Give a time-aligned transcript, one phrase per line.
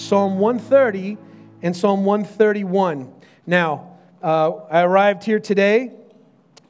[0.00, 1.18] Psalm 130
[1.62, 3.12] and Psalm 131.
[3.46, 5.92] Now, uh, I arrived here today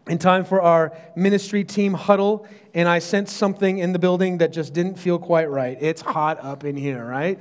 [0.08, 4.52] in time for our ministry team huddle, and I sensed something in the building that
[4.52, 5.78] just didn't feel quite right.
[5.80, 7.38] It's hot up in here, right?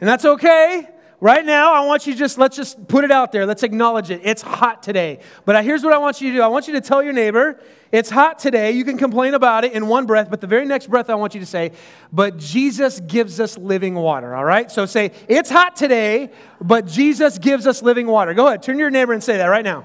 [0.00, 0.86] And that's okay.
[1.20, 3.44] Right now, I want you to just, let's just put it out there.
[3.44, 4.20] Let's acknowledge it.
[4.22, 5.18] It's hot today.
[5.44, 7.60] But here's what I want you to do I want you to tell your neighbor,
[7.90, 8.70] it's hot today.
[8.70, 11.34] You can complain about it in one breath, but the very next breath, I want
[11.34, 11.72] you to say,
[12.12, 14.70] but Jesus gives us living water, all right?
[14.70, 18.32] So say, it's hot today, but Jesus gives us living water.
[18.32, 19.84] Go ahead, turn to your neighbor and say that right now.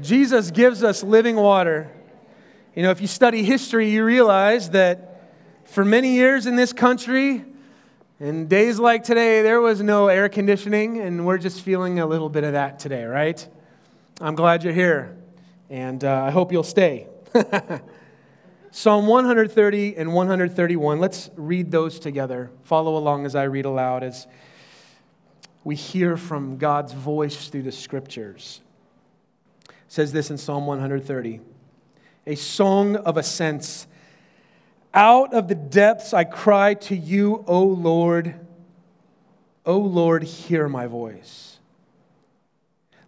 [0.00, 1.90] Jesus gives us living water.
[2.74, 5.13] You know, if you study history, you realize that
[5.66, 7.44] for many years in this country,
[8.20, 12.28] in days like today, there was no air conditioning, and we're just feeling a little
[12.28, 13.46] bit of that today, right?
[14.20, 15.16] I'm glad you're here,
[15.68, 17.08] and uh, I hope you'll stay.
[18.70, 22.50] Psalm 130 and 131, let's read those together.
[22.64, 24.26] Follow along as I read aloud as
[25.62, 28.60] we hear from God's voice through the scriptures.
[29.68, 31.40] It says this in Psalm 130
[32.26, 33.86] A song of ascents
[34.94, 38.34] out of the depths I cry to you, O Lord.
[39.66, 41.58] O Lord, hear my voice.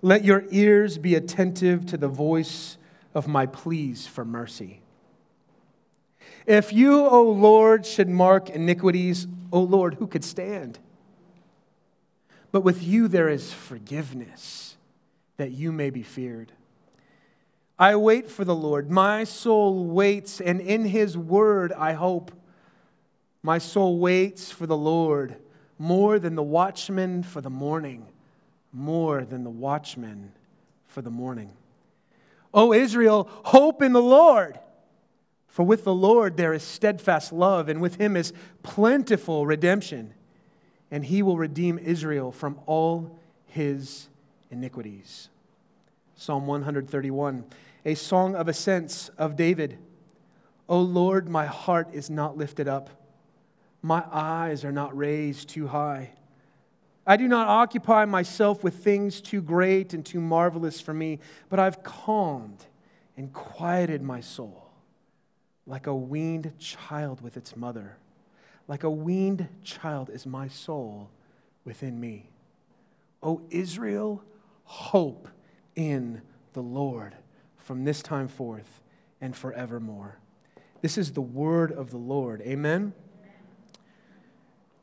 [0.02, 2.76] Let your ears be attentive to the voice
[3.14, 4.80] of my pleas for mercy.
[6.46, 10.78] If you, O Lord, should mark iniquities, O Lord, who could stand?
[12.52, 14.76] But with you there is forgiveness,
[15.36, 16.52] that you may be feared.
[17.78, 18.90] I wait for the Lord.
[18.90, 22.32] My soul waits, and in his word I hope.
[23.42, 25.36] My soul waits for the Lord
[25.78, 28.06] more than the watchman for the morning,
[28.72, 30.32] more than the watchman
[30.86, 31.50] for the morning.
[32.54, 34.58] O Israel, hope in the Lord.
[35.48, 40.14] For with the Lord there is steadfast love, and with him is plentiful redemption,
[40.90, 44.08] and he will redeem Israel from all his
[44.50, 45.28] iniquities.
[46.14, 47.44] Psalm 131
[47.86, 49.78] a song of ascents of David.
[50.68, 52.90] O Lord, my heart is not lifted up,
[53.80, 56.10] my eyes are not raised too high.
[57.06, 61.60] I do not occupy myself with things too great and too marvelous for me, but
[61.60, 62.66] I've calmed
[63.16, 64.68] and quieted my soul
[65.64, 67.96] like a weaned child with its mother.
[68.66, 71.10] Like a weaned child is my soul
[71.64, 72.30] within me.
[73.22, 74.24] O Israel,
[74.64, 75.28] hope
[75.76, 76.22] in
[76.52, 77.14] the Lord
[77.66, 78.80] from this time forth
[79.20, 80.20] and forevermore.
[80.82, 82.40] This is the word of the Lord.
[82.42, 82.94] Amen.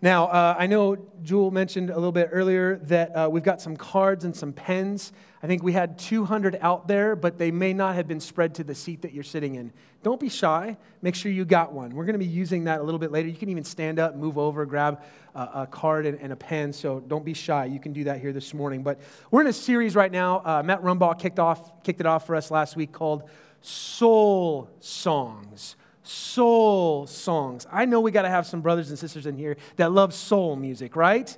[0.03, 3.77] Now, uh, I know Jewel mentioned a little bit earlier that uh, we've got some
[3.77, 5.13] cards and some pens.
[5.41, 8.65] I think we had 200 out there, but they may not have been spread to
[8.65, 9.71] the seat that you're sitting in.
[10.01, 10.75] Don't be shy.
[11.01, 11.95] Make sure you got one.
[11.95, 13.29] We're going to be using that a little bit later.
[13.29, 15.01] You can even stand up, move over, grab
[15.35, 16.73] a, a card and, and, a pen.
[16.73, 17.63] So don't be shy.
[17.63, 18.83] You can do that here this morning.
[18.83, 18.99] But
[19.31, 20.41] we're in a series right now.
[20.43, 23.29] Uh, Matt Rumbaugh kicked, off, kicked it off for us last week called
[23.61, 27.65] Soul Songs soul songs.
[27.71, 30.55] I know we got to have some brothers and sisters in here that love soul
[30.55, 31.35] music, right?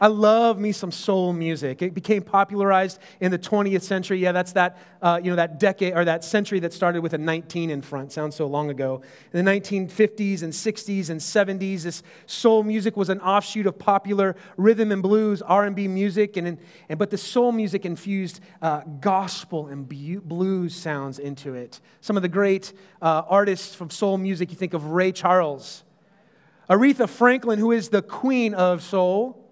[0.00, 1.80] I love me some soul music.
[1.80, 4.18] It became popularized in the 20th century.
[4.18, 7.18] Yeah, that's that, uh, you know, that decade or that century that started with a
[7.18, 8.12] 19 in front.
[8.12, 9.00] Sounds so long ago.
[9.32, 14.36] In the 1950s and 60s and 70s, this soul music was an offshoot of popular
[14.56, 16.58] rhythm and blues, R&B music, and,
[16.88, 21.80] and but the soul music infused uh, gospel and blues sounds into it.
[22.00, 25.84] Some of the great uh, artists from soul music, you think of Ray Charles,
[26.68, 29.45] Aretha Franklin, who is the queen of soul.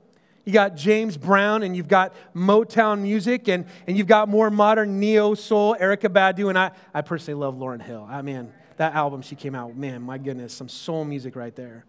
[0.44, 5.00] You got James Brown, and you've got Motown music, and, and you've got more modern
[5.00, 8.06] neo soul, Erykah Badu, and I, I personally love Lauryn Hill.
[8.10, 11.84] I mean, that album she came out, man, my goodness, some soul music right there.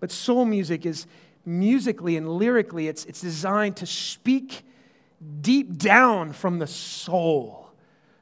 [0.00, 1.06] But soul music is
[1.46, 4.64] musically and lyrically, it's, it's designed to speak
[5.40, 7.70] deep down from the soul.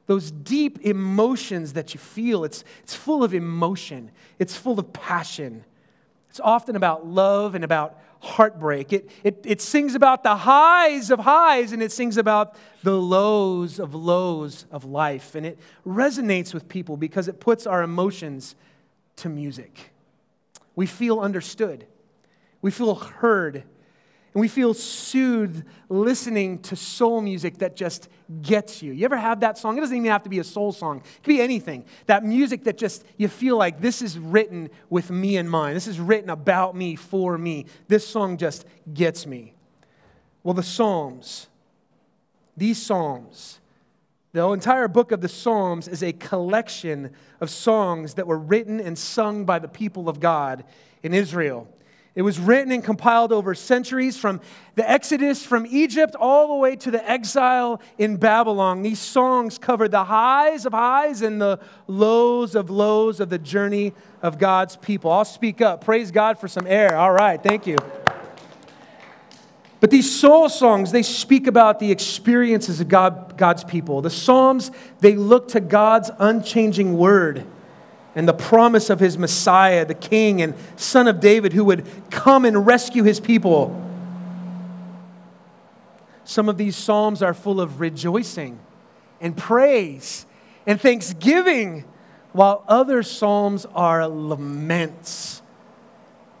[0.05, 5.63] Those deep emotions that you feel, it's, it's full of emotion, it's full of passion.
[6.29, 8.93] It's often about love and about heartbreak.
[8.93, 13.79] It, it, it sings about the highs of highs and it sings about the lows
[13.79, 15.35] of lows of life.
[15.35, 18.55] And it resonates with people because it puts our emotions
[19.17, 19.91] to music.
[20.73, 21.85] We feel understood,
[22.61, 23.63] we feel heard,
[24.33, 28.09] and we feel soothed listening to soul music that just
[28.41, 28.91] gets you.
[28.91, 29.77] You ever have that song?
[29.77, 31.85] It doesn't even have to be a soul song, it could be anything.
[32.07, 35.75] That music that just, you feel like this is written with me in mind.
[35.75, 37.67] This is written about me, for me.
[37.87, 39.53] This song just gets me.
[40.41, 41.47] Well, the Psalms,
[42.57, 43.59] these Psalms,
[44.33, 48.97] The entire book of the Psalms is a collection of songs that were written and
[48.97, 50.63] sung by the people of God
[51.03, 51.67] in Israel.
[52.15, 54.39] It was written and compiled over centuries from
[54.75, 58.83] the Exodus from Egypt all the way to the exile in Babylon.
[58.83, 63.93] These songs covered the highs of highs and the lows of lows of the journey
[64.21, 65.11] of God's people.
[65.11, 65.83] I'll speak up.
[65.83, 66.95] Praise God for some air.
[66.97, 67.77] All right, thank you.
[69.79, 74.01] But these soul songs, they speak about the experiences of God, God's people.
[74.01, 77.43] The Psalms, they look to God's unchanging word
[78.15, 82.45] and the promise of his Messiah, the King and Son of David, who would come
[82.45, 83.79] and rescue his people.
[86.23, 88.59] Some of these Psalms are full of rejoicing
[89.19, 90.25] and praise
[90.65, 91.83] and thanksgiving,
[92.31, 95.43] while other Psalms are laments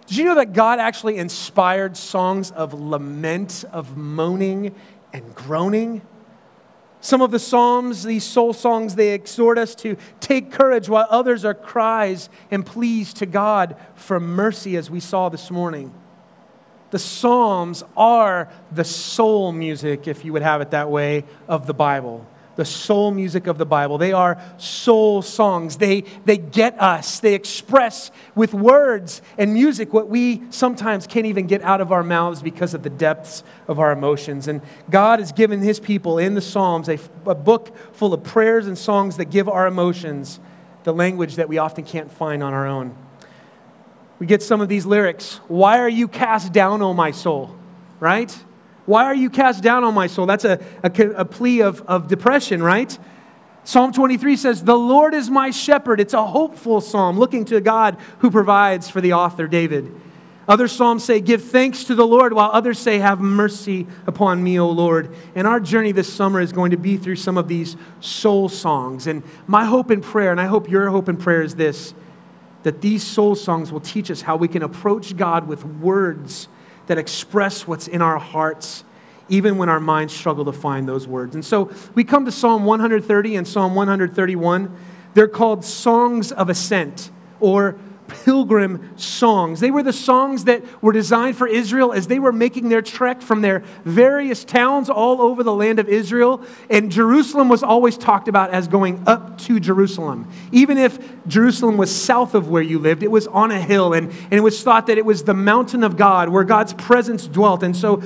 [0.07, 4.75] did you know that God actually inspired songs of lament, of moaning
[5.11, 6.01] and groaning?
[7.03, 11.43] Some of the Psalms, these soul songs, they exhort us to take courage, while others
[11.43, 15.93] are cries and pleas to God for mercy, as we saw this morning.
[16.91, 21.73] The Psalms are the soul music, if you would have it that way, of the
[21.73, 23.97] Bible the soul music of the Bible.
[23.97, 25.77] They are soul songs.
[25.77, 27.19] They, they get us.
[27.19, 32.03] They express with words and music what we sometimes can't even get out of our
[32.03, 34.47] mouths because of the depths of our emotions.
[34.47, 38.67] And God has given His people in the Psalms a, a book full of prayers
[38.67, 40.39] and songs that give our emotions
[40.83, 42.95] the language that we often can't find on our own.
[44.19, 47.55] We get some of these lyrics Why are you cast down, O my soul?
[47.99, 48.37] Right?
[48.85, 50.25] Why are you cast down on my soul?
[50.25, 52.97] That's a, a, a, plea of, of depression, right?
[53.63, 55.99] Psalm 23 says, The Lord is my shepherd.
[55.99, 59.93] It's a hopeful psalm, looking to God who provides for the author, David.
[60.47, 64.59] Other psalms say, Give thanks to the Lord, while others say, Have mercy upon me,
[64.59, 65.15] O Lord.
[65.33, 69.07] And our journey this summer is going to be through some of these soul songs.
[69.07, 71.93] And my hope and prayer, and I hope your hope and prayer is this
[72.63, 76.47] that these soul songs will teach us how we can approach God with words
[76.87, 78.83] that express what's in our hearts,
[79.29, 81.35] even when our minds struggle to find those words.
[81.35, 84.75] And so we come to Psalm 130 and Psalm 131.
[85.13, 87.75] They're called songs of ascent or
[88.13, 89.59] pilgrim songs.
[89.59, 93.21] They were the songs that were designed for Israel as they were making their trek
[93.21, 96.43] from their various towns all over the land of Israel.
[96.69, 100.29] And Jerusalem was always talked about as going up to Jerusalem.
[100.51, 103.93] Even if Jerusalem was south of where you lived, it was on a hill.
[103.93, 107.27] And, and it was thought that it was the mountain of God where God's presence
[107.27, 107.63] dwelt.
[107.63, 108.01] And so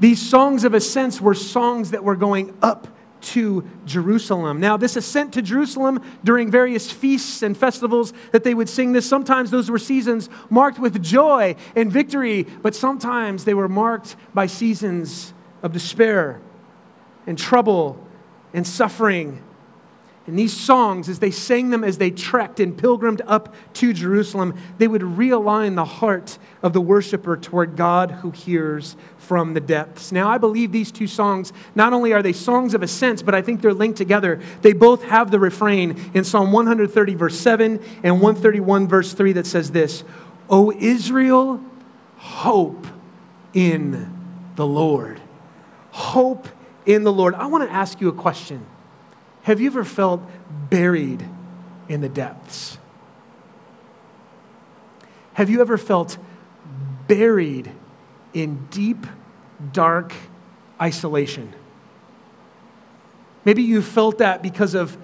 [0.00, 2.88] these songs of ascents were songs that were going up
[3.22, 4.60] to Jerusalem.
[4.60, 9.08] Now, this ascent to Jerusalem during various feasts and festivals that they would sing this,
[9.08, 14.46] sometimes those were seasons marked with joy and victory, but sometimes they were marked by
[14.46, 15.32] seasons
[15.62, 16.40] of despair
[17.26, 18.04] and trouble
[18.52, 19.42] and suffering
[20.26, 24.56] and these songs, as they sang them as they trekked and pilgrimed up to Jerusalem,
[24.78, 30.12] they would realign the heart of the worshiper toward God who hears from the depths.
[30.12, 33.42] Now, I believe these two songs, not only are they songs of ascent, but I
[33.42, 34.40] think they're linked together.
[34.60, 39.46] They both have the refrain in Psalm 130, verse 7, and 131, verse 3, that
[39.46, 40.04] says this
[40.48, 41.60] O Israel,
[42.16, 42.86] hope
[43.54, 44.08] in
[44.54, 45.20] the Lord.
[45.90, 46.46] Hope
[46.86, 47.34] in the Lord.
[47.34, 48.66] I want to ask you a question.
[49.42, 50.22] Have you ever felt
[50.70, 51.28] buried
[51.88, 52.78] in the depths?
[55.34, 56.18] Have you ever felt
[57.08, 57.72] buried
[58.32, 59.06] in deep,
[59.72, 60.12] dark
[60.80, 61.52] isolation?
[63.44, 64.96] Maybe you felt that because of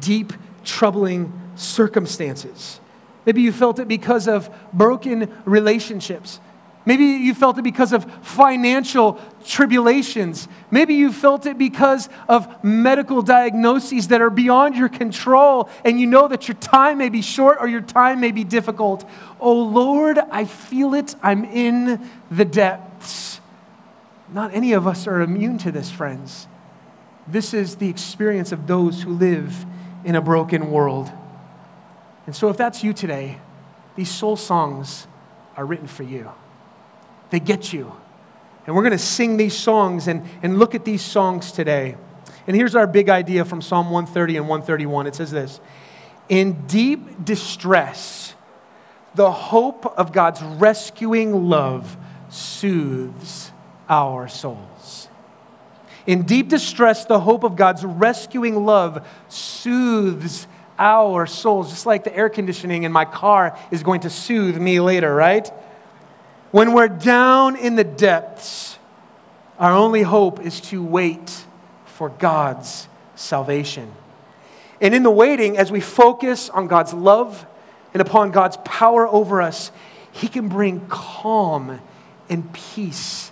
[0.00, 0.32] deep,
[0.64, 2.80] troubling circumstances.
[3.24, 6.40] Maybe you felt it because of broken relationships.
[6.88, 10.48] Maybe you felt it because of financial tribulations.
[10.70, 16.06] Maybe you felt it because of medical diagnoses that are beyond your control, and you
[16.06, 19.06] know that your time may be short or your time may be difficult.
[19.38, 21.14] Oh Lord, I feel it.
[21.22, 23.42] I'm in the depths.
[24.32, 26.46] Not any of us are immune to this, friends.
[27.26, 29.66] This is the experience of those who live
[30.06, 31.12] in a broken world.
[32.24, 33.40] And so, if that's you today,
[33.94, 35.06] these soul songs
[35.54, 36.32] are written for you.
[37.30, 37.92] They get you.
[38.66, 41.96] And we're going to sing these songs and, and look at these songs today.
[42.46, 45.06] And here's our big idea from Psalm 130 and 131.
[45.06, 45.60] It says this
[46.28, 48.34] In deep distress,
[49.14, 51.96] the hope of God's rescuing love
[52.28, 53.52] soothes
[53.88, 55.08] our souls.
[56.06, 60.46] In deep distress, the hope of God's rescuing love soothes
[60.78, 64.80] our souls, just like the air conditioning in my car is going to soothe me
[64.80, 65.50] later, right?
[66.50, 68.78] When we're down in the depths,
[69.58, 71.44] our only hope is to wait
[71.84, 73.92] for God's salvation.
[74.80, 77.44] And in the waiting, as we focus on God's love
[77.92, 79.72] and upon God's power over us,
[80.12, 81.80] He can bring calm
[82.30, 83.30] and peace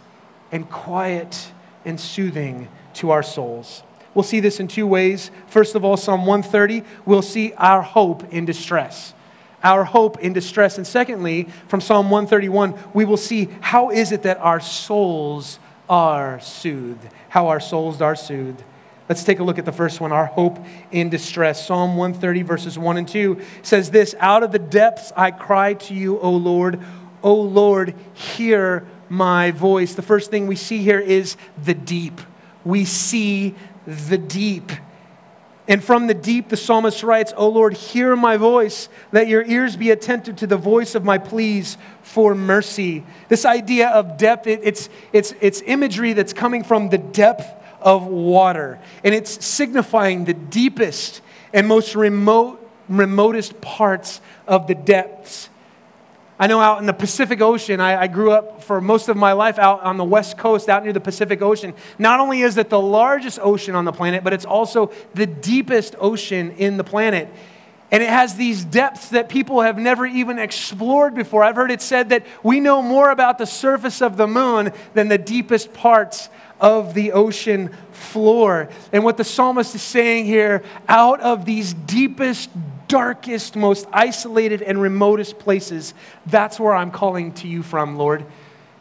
[0.52, 1.52] and quiet
[1.84, 3.82] and soothing to our souls.
[4.14, 5.30] We'll see this in two ways.
[5.46, 9.14] First of all, Psalm 130, we'll see our hope in distress.
[9.66, 10.78] Our hope in distress.
[10.78, 15.58] And secondly, from Psalm 131, we will see how is it that our souls
[15.88, 17.08] are soothed.
[17.30, 18.62] How our souls are soothed.
[19.08, 21.66] Let's take a look at the first one, our hope in distress.
[21.66, 25.94] Psalm 130, verses 1 and 2 says this Out of the depths I cry to
[25.94, 26.78] you, O Lord.
[27.24, 29.94] O Lord, hear my voice.
[29.94, 32.20] The first thing we see here is the deep.
[32.64, 34.70] We see the deep.
[35.68, 38.88] And from the deep, the psalmist writes, O Lord, hear my voice.
[39.10, 43.04] Let your ears be attentive to the voice of my pleas for mercy.
[43.28, 48.06] This idea of depth, it, it's, it's, it's imagery that's coming from the depth of
[48.06, 48.78] water.
[49.02, 51.20] And it's signifying the deepest
[51.52, 55.48] and most remote, remotest parts of the depths.
[56.38, 59.32] I know out in the Pacific Ocean, I, I, grew up for most of my
[59.32, 61.72] life out on the West Coast, out near the Pacific Ocean.
[61.98, 65.96] Not only is it the largest ocean on the planet, but it's also the deepest
[65.98, 67.32] ocean in the planet.
[67.90, 71.42] And it has these depths that people have never even explored before.
[71.42, 75.08] I've heard it said that we know more about the surface of the moon than
[75.08, 76.28] the deepest parts
[76.60, 78.68] of the ocean floor.
[78.92, 82.50] And what the psalmist is saying here, out of these deepest,
[82.88, 85.94] darkest, most isolated, and remotest places,
[86.26, 88.24] that's where I'm calling to you from, Lord.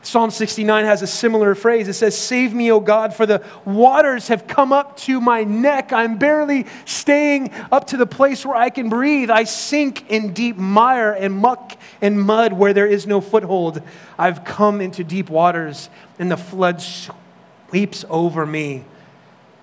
[0.05, 1.87] Psalm 69 has a similar phrase.
[1.87, 5.91] It says, Save me, O God, for the waters have come up to my neck.
[5.91, 9.29] I'm barely staying up to the place where I can breathe.
[9.29, 13.81] I sink in deep mire and muck and mud where there is no foothold.
[14.17, 18.85] I've come into deep waters, and the flood sweeps over me.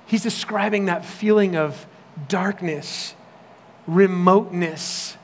[0.07, 1.87] He's describing that feeling of
[2.29, 3.15] darkness,
[3.87, 5.17] remoteness,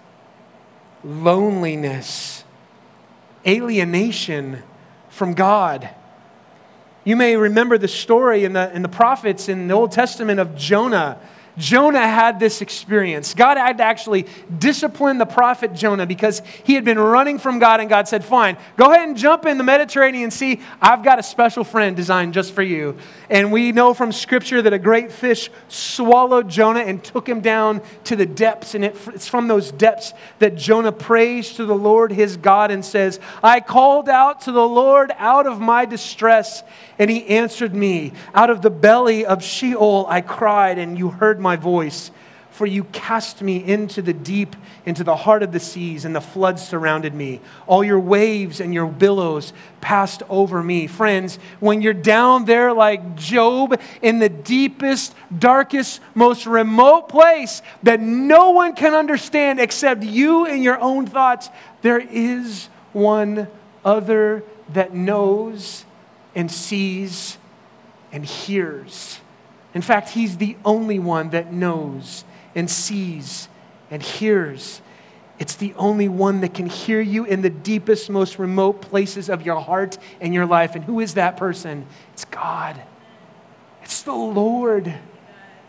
[1.05, 2.45] loneliness,
[3.47, 4.63] alienation
[5.09, 5.89] from God.
[7.05, 10.57] You may remember the story in the, in the prophets in the Old Testament of
[10.57, 11.19] Jonah
[11.59, 13.35] Jonah had this experience.
[13.35, 14.27] God had to actually
[14.59, 18.57] discipline the prophet Jonah because he had been running from God, and God said, Fine,
[18.77, 20.61] go ahead and jump in the Mediterranean Sea.
[20.81, 22.97] I've got a special friend designed just for you.
[23.29, 27.83] And we know from Scripture that a great fish swallowed Jonah and took him down
[28.05, 28.75] to the depths.
[28.75, 33.19] And it's from those depths that Jonah prays to the Lord his God and says,
[33.43, 36.63] I called out to the Lord out of my distress,
[36.99, 38.13] and he answered me.
[38.35, 42.11] Out of the belly of Sheol I cried, and you heard my voice.
[42.51, 46.21] For you cast me into the deep, into the heart of the seas, and the
[46.21, 47.41] floods surrounded me.
[47.69, 50.89] All your waves and your billows passed over me.
[50.89, 58.01] Friends, when you're down there like Job in the deepest, darkest, most remote place that
[58.01, 61.51] no one can understand except you and your own thoughts,
[61.83, 63.47] there is one
[63.85, 65.85] other that knows
[66.35, 67.39] and sees
[68.11, 69.21] and hears.
[69.79, 72.25] In fact, He's the only one that knows
[72.57, 73.49] and sees
[73.93, 74.83] and hears.
[75.39, 79.47] It's the only one that can hear you in the deepest, most remote places of
[79.47, 80.75] your heart and your life.
[80.75, 81.87] And who is that person?
[82.13, 82.83] It's God,
[83.85, 84.93] it's the Lord.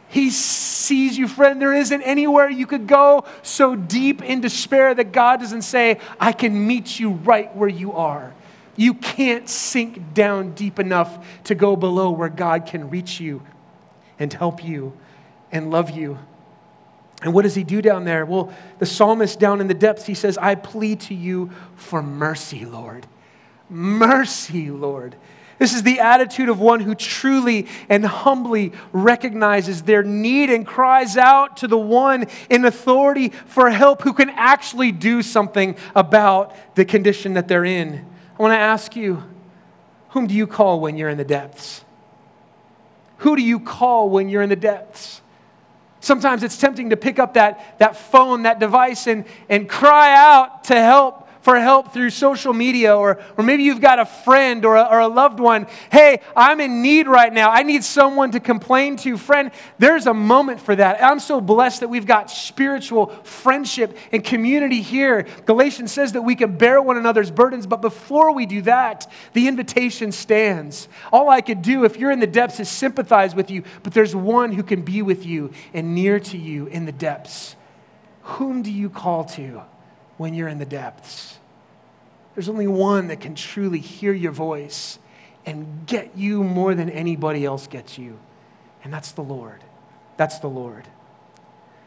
[0.07, 1.61] He sees you, friend.
[1.61, 6.31] There isn't anywhere you could go so deep in despair that God doesn't say, I
[6.31, 8.33] can meet you right where you are.
[8.75, 13.43] You can't sink down deep enough to go below where God can reach you
[14.19, 14.93] and help you
[15.51, 16.19] and love you.
[17.21, 18.25] And what does he do down there?
[18.25, 22.65] Well, the psalmist down in the depths, he says, I plead to you for mercy,
[22.65, 23.07] Lord.
[23.69, 25.15] Mercy, Lord.
[25.57, 31.17] This is the attitude of one who truly and humbly recognizes their need and cries
[31.17, 36.85] out to the one in authority for help who can actually do something about the
[36.85, 38.05] condition that they're in.
[38.37, 39.21] I want to ask you
[40.09, 41.83] whom do you call when you're in the depths?
[43.19, 45.21] Who do you call when you're in the depths?
[46.01, 50.65] Sometimes it's tempting to pick up that, that phone, that device, and, and cry out
[50.65, 54.75] to help for help through social media, or, or maybe you've got a friend or
[54.75, 55.65] a, or a loved one.
[55.91, 57.49] Hey, I'm in need right now.
[57.49, 59.17] I need someone to complain to.
[59.17, 61.03] Friend, there's a moment for that.
[61.03, 65.25] I'm so blessed that we've got spiritual friendship and community here.
[65.47, 69.47] Galatians says that we can bear one another's burdens, but before we do that, the
[69.47, 70.87] invitation stands.
[71.11, 74.15] All I could do if you're in the depths is sympathize with you, but there's
[74.15, 77.55] one who can be with you and near to you in the depths.
[78.21, 79.63] Whom do you call to?
[80.19, 81.38] when you're in the depths.
[82.39, 84.97] There's only one that can truly hear your voice
[85.45, 88.17] and get you more than anybody else gets you,
[88.81, 89.61] and that's the Lord.
[90.15, 90.87] That's the Lord.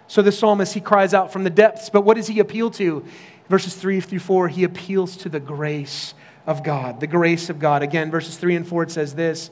[0.09, 3.03] So the psalmist, he cries out from the depths, but what does he appeal to?
[3.49, 6.13] Verses 3 through 4, he appeals to the grace
[6.47, 7.83] of God, the grace of God.
[7.83, 9.51] Again, verses 3 and 4, it says this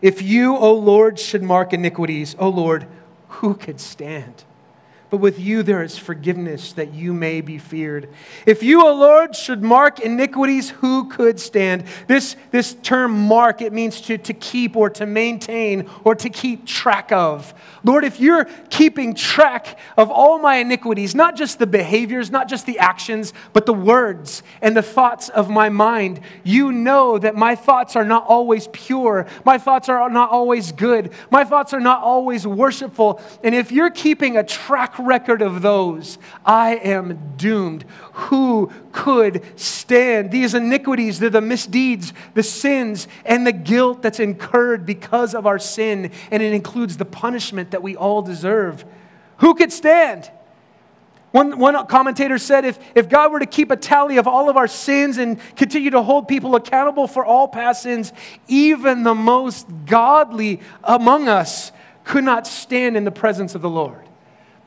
[0.00, 2.86] If you, O Lord, should mark iniquities, O Lord,
[3.26, 4.44] who could stand?
[5.10, 8.08] But with you there is forgiveness that you may be feared.
[8.46, 11.84] If you, O Lord, should mark iniquities, who could stand?
[12.06, 16.66] This, this term mark, it means to, to keep or to maintain or to keep
[16.66, 17.52] track of.
[17.82, 22.66] Lord, if you're keeping track of all my iniquities, not just the behaviors, not just
[22.66, 27.54] the actions, but the words and the thoughts of my mind, you know that my
[27.54, 29.26] thoughts are not always pure.
[29.44, 31.12] My thoughts are not always good.
[31.30, 33.20] My thoughts are not always worshipful.
[33.42, 37.84] And if you're keeping a track record of those, I am doomed.
[38.12, 40.30] Who could stand?
[40.30, 45.58] These iniquities, they're the misdeeds, the sins, and the guilt that's incurred because of our
[45.58, 48.84] sin, and it includes the punishment that we all deserve.
[49.38, 50.30] Who could stand?
[51.32, 54.56] One, one commentator said if, if God were to keep a tally of all of
[54.56, 58.12] our sins and continue to hold people accountable for all past sins,
[58.48, 61.70] even the most godly among us
[62.02, 64.04] could not stand in the presence of the Lord.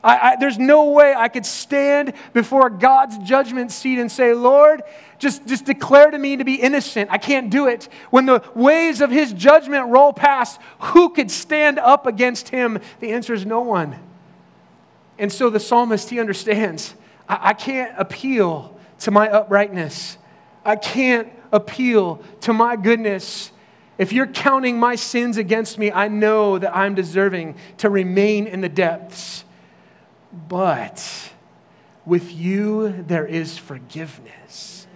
[0.04, 4.82] I, I, there's no way I could stand before God's judgment seat and say, Lord,
[5.18, 7.10] just, just declare to me to be innocent.
[7.10, 7.88] I can't do it.
[8.10, 12.78] When the waves of his judgment roll past, who could stand up against him?
[13.00, 13.98] The answer is no one.
[15.18, 16.94] And so the psalmist, he understands
[17.26, 20.18] I, I can't appeal to my uprightness,
[20.64, 23.50] I can't appeal to my goodness.
[23.96, 28.60] If you're counting my sins against me, I know that I'm deserving to remain in
[28.60, 29.43] the depths.
[30.48, 31.32] But
[32.04, 34.86] with you, there is forgiveness.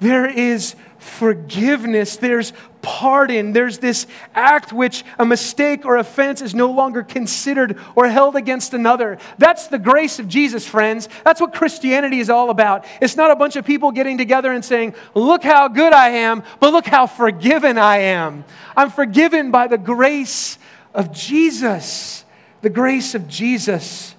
[0.00, 2.16] There is forgiveness.
[2.16, 3.52] There's pardon.
[3.52, 8.74] There's this act which a mistake or offense is no longer considered or held against
[8.74, 9.18] another.
[9.38, 11.08] That's the grace of Jesus, friends.
[11.24, 12.84] That's what Christianity is all about.
[13.00, 16.42] It's not a bunch of people getting together and saying, Look how good I am,
[16.58, 18.44] but look how forgiven I am.
[18.76, 20.58] I'm forgiven by the grace
[20.92, 22.24] of Jesus.
[22.62, 24.16] The grace of Jesus.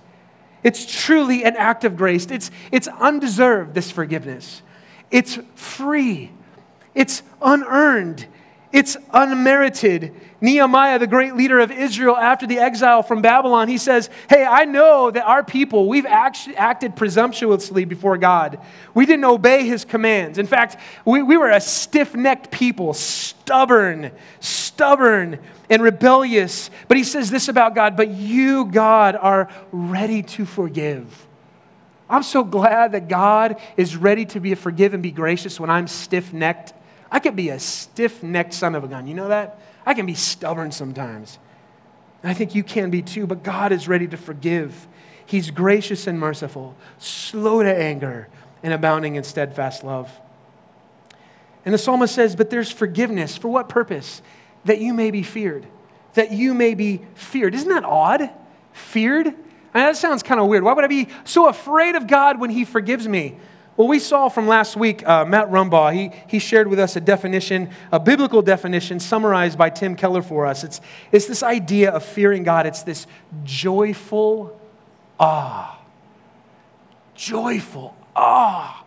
[0.63, 2.25] It's truly an act of grace.
[2.27, 4.61] It's, it's undeserved, this forgiveness.
[5.11, 6.31] It's free.
[6.95, 8.27] It's unearned.
[8.73, 10.19] It's unmerited.
[10.41, 14.65] Nehemiah, the great leader of Israel after the exile from Babylon, he says, Hey, I
[14.65, 18.59] know that our people, we've actually acted presumptuously before God.
[18.95, 20.39] We didn't obey his commands.
[20.39, 25.37] In fact, we, we were a stiff necked people, stubborn, stubborn
[25.69, 26.71] and rebellious.
[26.87, 31.27] But he says this about God, but you, God, are ready to forgive.
[32.09, 35.87] I'm so glad that God is ready to be forgive and be gracious when I'm
[35.87, 36.73] stiff necked
[37.13, 39.05] I can be a stiff necked son of a gun.
[39.05, 39.59] You know that?
[39.85, 41.37] I can be stubborn sometimes.
[42.23, 44.87] I think you can be too, but God is ready to forgive.
[45.25, 48.29] He's gracious and merciful, slow to anger,
[48.63, 50.09] and abounding in steadfast love.
[51.65, 53.37] And the psalmist says, But there's forgiveness.
[53.37, 54.23] For what purpose?
[54.65, 55.67] That you may be feared.
[56.15, 57.53] That you may be feared.
[57.53, 58.31] Isn't that odd?
[58.71, 59.27] Feared?
[59.27, 59.35] I mean,
[59.73, 60.63] that sounds kind of weird.
[60.63, 63.37] Why would I be so afraid of God when He forgives me?
[63.75, 67.01] Well, we saw from last week, uh, Matt Rumbaugh, he, he shared with us a
[67.01, 70.63] definition, a biblical definition summarized by Tim Keller for us.
[70.63, 70.79] It's,
[71.11, 73.07] it's this idea of fearing God, it's this
[73.43, 74.59] joyful
[75.19, 75.79] awe.
[77.15, 78.85] Joyful awe.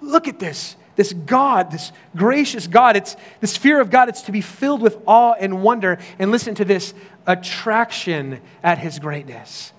[0.00, 0.76] Look at this.
[0.94, 4.98] This God, this gracious God, it's this fear of God, it's to be filled with
[5.06, 5.98] awe and wonder.
[6.18, 6.94] And listen to this
[7.26, 9.72] attraction at his greatness.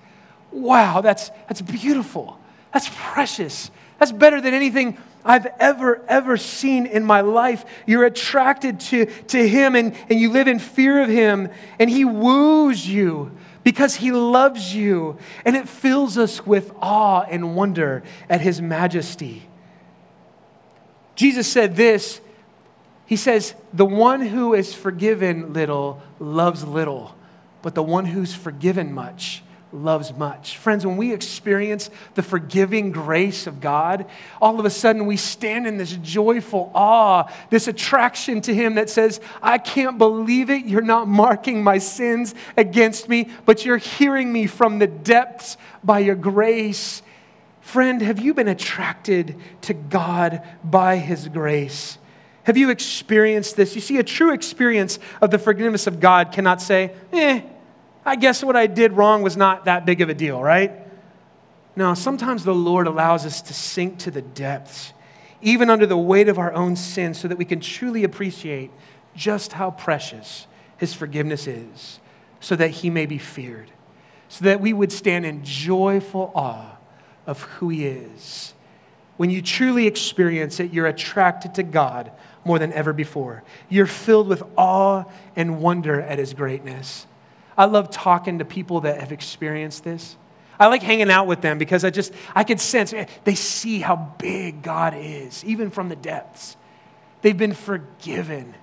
[0.50, 2.38] Wow, that's, that's beautiful.
[2.72, 3.70] That's precious.
[4.00, 7.66] That's better than anything I've ever, ever seen in my life.
[7.86, 12.06] You're attracted to, to Him and, and you live in fear of Him, and He
[12.06, 13.30] woos you
[13.62, 15.18] because He loves you.
[15.44, 19.46] And it fills us with awe and wonder at His majesty.
[21.14, 22.22] Jesus said this
[23.04, 27.14] He says, The one who is forgiven little loves little,
[27.60, 30.56] but the one who's forgiven much loves much.
[30.58, 34.06] Friends, when we experience the forgiving grace of God,
[34.40, 38.90] all of a sudden we stand in this joyful awe, this attraction to Him that
[38.90, 40.66] says, I can't believe it.
[40.66, 46.00] You're not marking my sins against me, but you're hearing me from the depths by
[46.00, 47.02] your grace.
[47.60, 51.98] Friend, have you been attracted to God by His grace?
[52.44, 53.74] Have you experienced this?
[53.74, 57.42] You see, a true experience of the forgiveness of God cannot say, eh,
[58.04, 60.72] I guess what I did wrong was not that big of a deal, right?
[61.76, 64.92] No, sometimes the Lord allows us to sink to the depths,
[65.40, 68.70] even under the weight of our own sin, so that we can truly appreciate
[69.14, 70.46] just how precious
[70.78, 72.00] His forgiveness is,
[72.40, 73.70] so that He may be feared.
[74.30, 76.76] so that we would stand in joyful awe
[77.26, 78.54] of who He is.
[79.16, 82.12] When you truly experience it, you're attracted to God
[82.44, 83.42] more than ever before.
[83.68, 85.04] You're filled with awe
[85.36, 87.06] and wonder at His greatness.
[87.60, 90.16] I love talking to people that have experienced this.
[90.58, 93.80] I like hanging out with them because I just, I can sense eh, they see
[93.80, 96.56] how big God is, even from the depths.
[97.20, 98.54] They've been forgiven.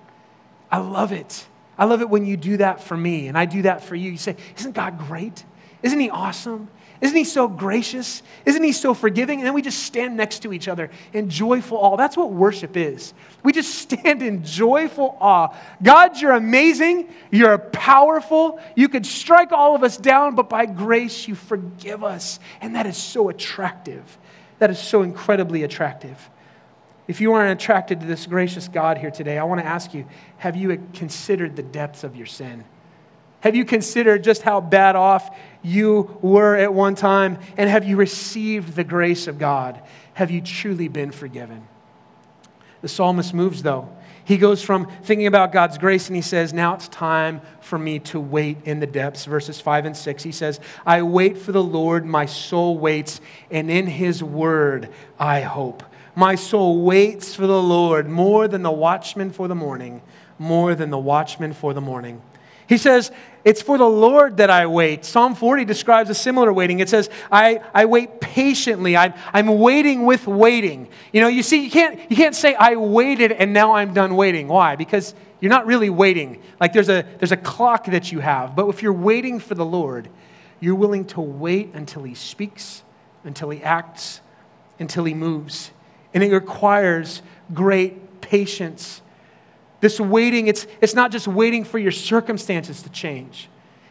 [0.68, 1.46] I love it.
[1.78, 4.10] I love it when you do that for me and I do that for you.
[4.10, 5.44] You say, Isn't God great?
[5.84, 6.68] Isn't He awesome?
[7.00, 8.22] Isn't He so gracious?
[8.44, 9.38] Isn't He so forgiving?
[9.38, 11.96] And then we just stand next to each other in joyful awe.
[11.96, 13.14] That's what worship is.
[13.42, 15.56] We just stand in joyful awe.
[15.82, 17.12] God, you're amazing.
[17.30, 18.60] You're powerful.
[18.74, 22.40] You could strike all of us down, but by grace, you forgive us.
[22.60, 24.18] And that is so attractive.
[24.58, 26.30] That is so incredibly attractive.
[27.06, 30.06] If you aren't attracted to this gracious God here today, I want to ask you
[30.36, 32.64] have you considered the depths of your sin?
[33.40, 37.38] Have you considered just how bad off you were at one time?
[37.56, 39.80] And have you received the grace of God?
[40.14, 41.66] Have you truly been forgiven?
[42.80, 43.88] The psalmist moves, though.
[44.24, 47.98] He goes from thinking about God's grace and he says, Now it's time for me
[48.00, 49.24] to wait in the depths.
[49.24, 53.70] Verses 5 and 6, he says, I wait for the Lord, my soul waits, and
[53.70, 55.82] in his word I hope.
[56.14, 60.02] My soul waits for the Lord more than the watchman for the morning,
[60.38, 62.20] more than the watchman for the morning.
[62.68, 63.10] He says,
[63.44, 65.04] It's for the Lord that I wait.
[65.04, 66.80] Psalm 40 describes a similar waiting.
[66.80, 68.96] It says, I, I wait patiently.
[68.96, 70.88] I'm, I'm waiting with waiting.
[71.12, 74.16] You know, you see, you can't, you can't say, I waited and now I'm done
[74.16, 74.48] waiting.
[74.48, 74.76] Why?
[74.76, 76.42] Because you're not really waiting.
[76.60, 78.54] Like there's a, there's a clock that you have.
[78.54, 80.08] But if you're waiting for the Lord,
[80.60, 82.82] you're willing to wait until He speaks,
[83.24, 84.20] until He acts,
[84.78, 85.70] until He moves.
[86.12, 87.22] And it requires
[87.54, 89.00] great patience.
[89.80, 93.48] This waiting, it's, it's not just waiting for your circumstances to change.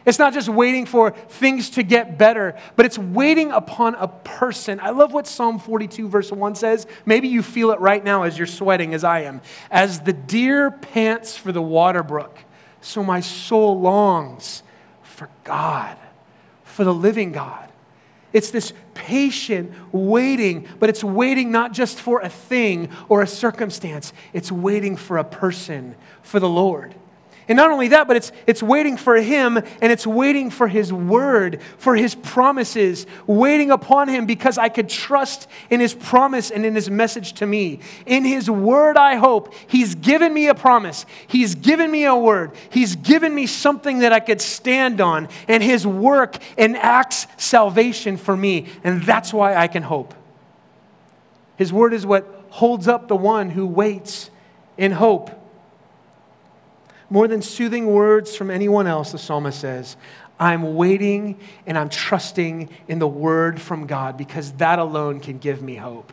[0.08, 4.80] It's not just waiting for things to get better, but it's waiting upon a person.
[4.80, 6.86] I love what Psalm 42, verse 1 says.
[7.04, 9.42] Maybe you feel it right now as you're sweating, as I am.
[9.70, 12.38] As the deer pants for the water brook,
[12.80, 14.62] so my soul longs
[15.02, 15.98] for God,
[16.64, 17.67] for the living God.
[18.32, 24.12] It's this patient waiting, but it's waiting not just for a thing or a circumstance,
[24.32, 26.94] it's waiting for a person, for the Lord.
[27.48, 30.92] And not only that, but it's, it's waiting for Him and it's waiting for His
[30.92, 36.66] word, for His promises, waiting upon Him because I could trust in His promise and
[36.66, 37.80] in His message to me.
[38.04, 39.54] In His word, I hope.
[39.66, 44.12] He's given me a promise, He's given me a word, He's given me something that
[44.12, 48.66] I could stand on, and His work enacts salvation for me.
[48.84, 50.12] And that's why I can hope.
[51.56, 54.30] His word is what holds up the one who waits
[54.76, 55.30] in hope.
[57.10, 59.96] More than soothing words from anyone else, the psalmist says,
[60.38, 65.62] I'm waiting and I'm trusting in the word from God because that alone can give
[65.62, 66.12] me hope.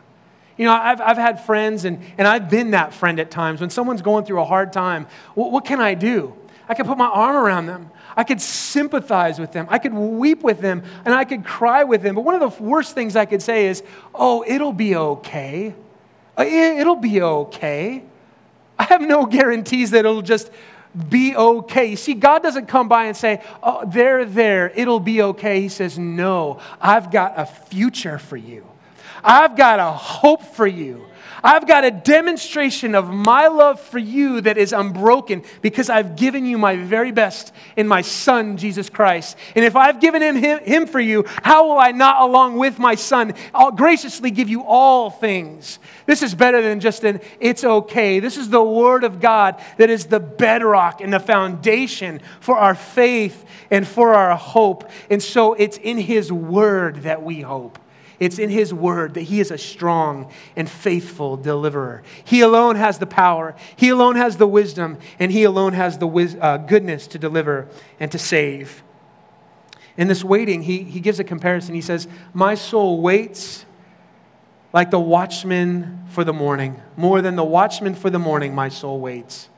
[0.56, 3.60] You know, I've, I've had friends and, and I've been that friend at times.
[3.60, 6.34] When someone's going through a hard time, what, what can I do?
[6.68, 7.90] I could put my arm around them.
[8.16, 9.66] I could sympathize with them.
[9.68, 12.14] I could weep with them and I could cry with them.
[12.14, 13.82] But one of the worst things I could say is,
[14.14, 15.74] oh, it'll be okay.
[16.36, 18.02] Uh, it'll be okay.
[18.78, 20.50] I have no guarantees that it'll just
[21.08, 21.86] be okay.
[21.86, 25.60] You see, God doesn't come by and say, Oh, they're there, it'll be okay.
[25.60, 28.66] He says, No, I've got a future for you.
[29.22, 31.06] I've got a hope for you.
[31.46, 36.44] I've got a demonstration of my love for you that is unbroken because I've given
[36.44, 39.36] you my very best in my Son, Jesus Christ.
[39.54, 42.80] And if I've given him, him, him for you, how will I not, along with
[42.80, 45.78] my Son, I'll graciously give you all things?
[46.04, 48.18] This is better than just an it's okay.
[48.18, 52.74] This is the Word of God that is the bedrock and the foundation for our
[52.74, 54.90] faith and for our hope.
[55.10, 57.78] And so it's in His Word that we hope.
[58.18, 62.02] It's in His Word that He is a strong and faithful deliverer.
[62.24, 66.06] He alone has the power, He alone has the wisdom, and He alone has the
[66.06, 67.68] wis- uh, goodness to deliver
[68.00, 68.82] and to save.
[69.96, 71.74] In this waiting, he, he gives a comparison.
[71.74, 73.64] He says, My soul waits
[74.72, 76.80] like the watchman for the morning.
[76.96, 79.48] More than the watchman for the morning, my soul waits.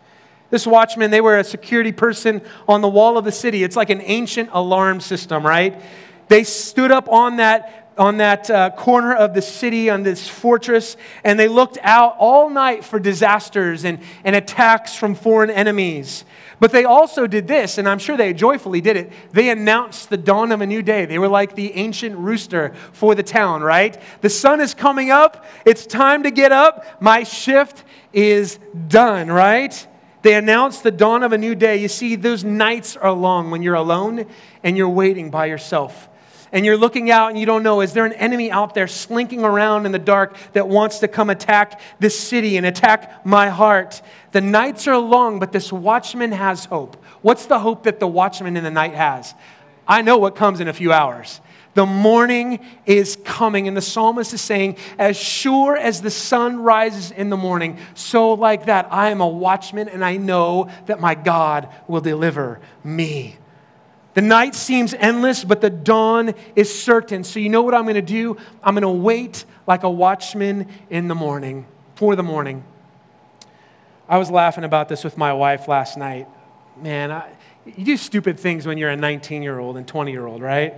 [0.50, 3.64] This watchman, they were a security person on the wall of the city.
[3.64, 5.82] It's like an ancient alarm system, right?
[6.28, 10.96] They stood up on that on that uh, corner of the city, on this fortress,
[11.24, 16.24] and they looked out all night for disasters and, and attacks from foreign enemies.
[16.60, 19.12] But they also did this, and I'm sure they joyfully did it.
[19.32, 21.06] They announced the dawn of a new day.
[21.06, 24.00] They were like the ancient rooster for the town, right?
[24.20, 25.44] The sun is coming up.
[25.64, 26.84] It's time to get up.
[27.00, 28.58] My shift is
[28.88, 29.86] done, right?
[30.22, 31.76] They announced the dawn of a new day.
[31.76, 34.26] You see, those nights are long when you're alone
[34.64, 36.08] and you're waiting by yourself.
[36.52, 39.44] And you're looking out and you don't know, is there an enemy out there slinking
[39.44, 44.00] around in the dark that wants to come attack this city and attack my heart?
[44.32, 46.96] The nights are long, but this watchman has hope.
[47.22, 49.34] What's the hope that the watchman in the night has?
[49.86, 51.40] I know what comes in a few hours.
[51.74, 53.68] The morning is coming.
[53.68, 58.32] And the psalmist is saying, As sure as the sun rises in the morning, so
[58.32, 63.36] like that, I am a watchman and I know that my God will deliver me.
[64.14, 67.24] The night seems endless, but the dawn is certain.
[67.24, 68.36] So, you know what I'm going to do?
[68.62, 72.64] I'm going to wait like a watchman in the morning, for the morning.
[74.08, 76.26] I was laughing about this with my wife last night.
[76.80, 77.28] Man, I,
[77.64, 80.74] you do stupid things when you're a 19 year old and 20 year old, right?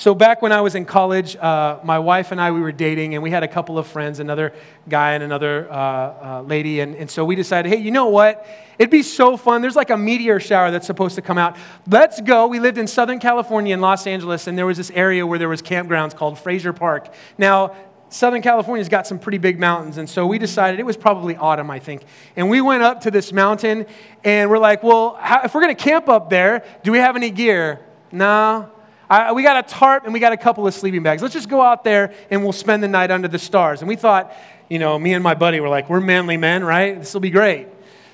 [0.00, 3.12] So back when I was in college, uh, my wife and I, we were dating,
[3.12, 4.54] and we had a couple of friends, another
[4.88, 6.80] guy and another uh, uh, lady.
[6.80, 8.46] And, and so we decided, hey, you know what?
[8.78, 9.60] It'd be so fun.
[9.60, 11.58] There's like a meteor shower that's supposed to come out.
[11.86, 12.46] Let's go.
[12.46, 15.50] We lived in Southern California in Los Angeles, and there was this area where there
[15.50, 17.12] was campgrounds called Frazier Park.
[17.36, 17.76] Now,
[18.08, 21.70] Southern California's got some pretty big mountains, and so we decided it was probably autumn,
[21.70, 22.04] I think.
[22.36, 23.84] And we went up to this mountain,
[24.24, 27.16] and we're like, well, how, if we're going to camp up there, do we have
[27.16, 27.80] any gear?
[28.10, 28.70] No.
[29.10, 31.20] I, we got a tarp and we got a couple of sleeping bags.
[31.20, 33.82] Let's just go out there and we'll spend the night under the stars.
[33.82, 34.32] And we thought,
[34.68, 36.96] you know, me and my buddy were like, we're manly men, right?
[36.98, 37.66] This will be great.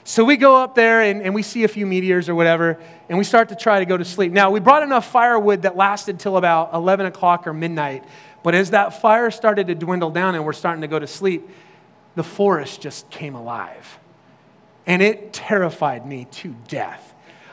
[0.05, 3.19] So we go up there and, and we see a few meteors or whatever, and
[3.19, 4.33] we start to try to go to sleep.
[4.33, 8.05] Now, we brought enough firewood that lasted till about 11 o'clock or midnight.
[8.43, 11.51] But as that fire started to dwindle down and we're starting to go to sleep,
[12.15, 13.99] the forest just came alive.
[14.87, 17.06] And it terrified me to death.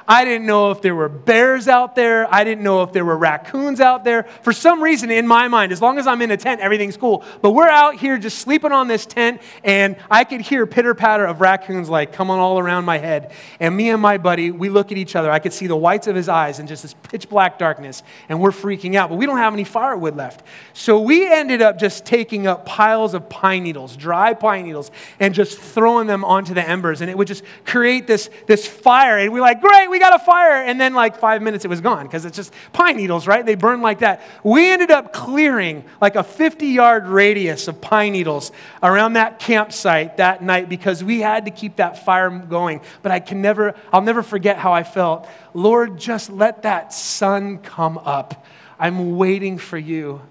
[0.08, 2.32] I didn't know if there were bears out there.
[2.34, 4.24] I didn't know if there were raccoons out there.
[4.42, 7.24] For some reason, in my mind, as long as I'm in a tent, everything's cool.
[7.42, 11.26] But we're out here just sleeping on this tent, and I could hear pitter patter
[11.26, 13.32] of raccoons like coming all around my head.
[13.60, 15.32] And me and my buddy, we look at each other.
[15.32, 18.42] I could see the whites of his eyes in just this pitch black darkness, and
[18.42, 19.10] we're freaking out.
[19.10, 20.44] But we don't have any firewood left.
[20.74, 25.34] So we ended up just taking up piles of pine needles, dry pine needles, and
[25.34, 27.02] just throwing them onto the embers.
[27.02, 29.18] And it would just create this, this fire.
[29.18, 30.64] And we're like, great, we got a fire.
[30.64, 33.46] And then, like five minutes, it was gone because it's just pine needles, right?
[33.46, 34.24] They burn like that.
[34.44, 38.52] We ended up clearing like a 50 yard radius of pine needles
[38.82, 42.82] around that campsite that night because we had to keep that fire going.
[43.04, 45.30] But I can never, I'll never forget how I felt.
[45.54, 48.44] Lord, just let that sun come up.
[48.80, 50.24] I'm waiting for you.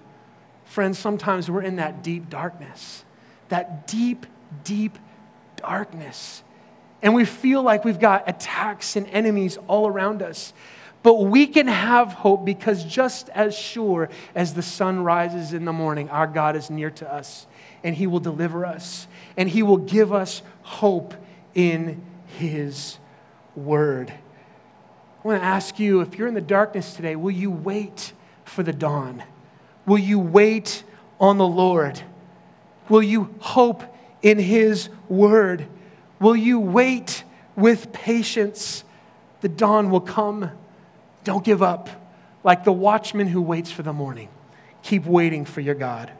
[0.65, 3.05] Friends, sometimes we're in that deep darkness,
[3.47, 4.25] that deep,
[4.65, 4.97] deep
[5.55, 6.43] darkness
[7.03, 10.53] and we feel like we've got attacks and enemies all around us.
[11.03, 15.73] But we can have hope because just as sure as the sun rises in the
[15.73, 17.45] morning, our God is near to us
[17.83, 21.13] and He will deliver us and He will give us hope
[21.53, 22.01] in
[22.39, 22.97] His
[23.53, 24.11] Word.
[24.11, 28.13] I want to ask you if you're in the darkness today, will you wait
[28.45, 29.23] for the dawn?
[29.85, 30.85] Will you wait
[31.19, 32.01] on the Lord?
[32.87, 33.83] Will you hope
[34.21, 35.67] in His Word?
[36.23, 37.25] Will you wait
[37.57, 38.85] with patience?
[39.41, 40.51] The dawn will come.
[41.25, 41.89] Don't give up.
[42.45, 44.29] Like the watchman who waits for the morning,
[44.83, 46.13] keep waiting for your God.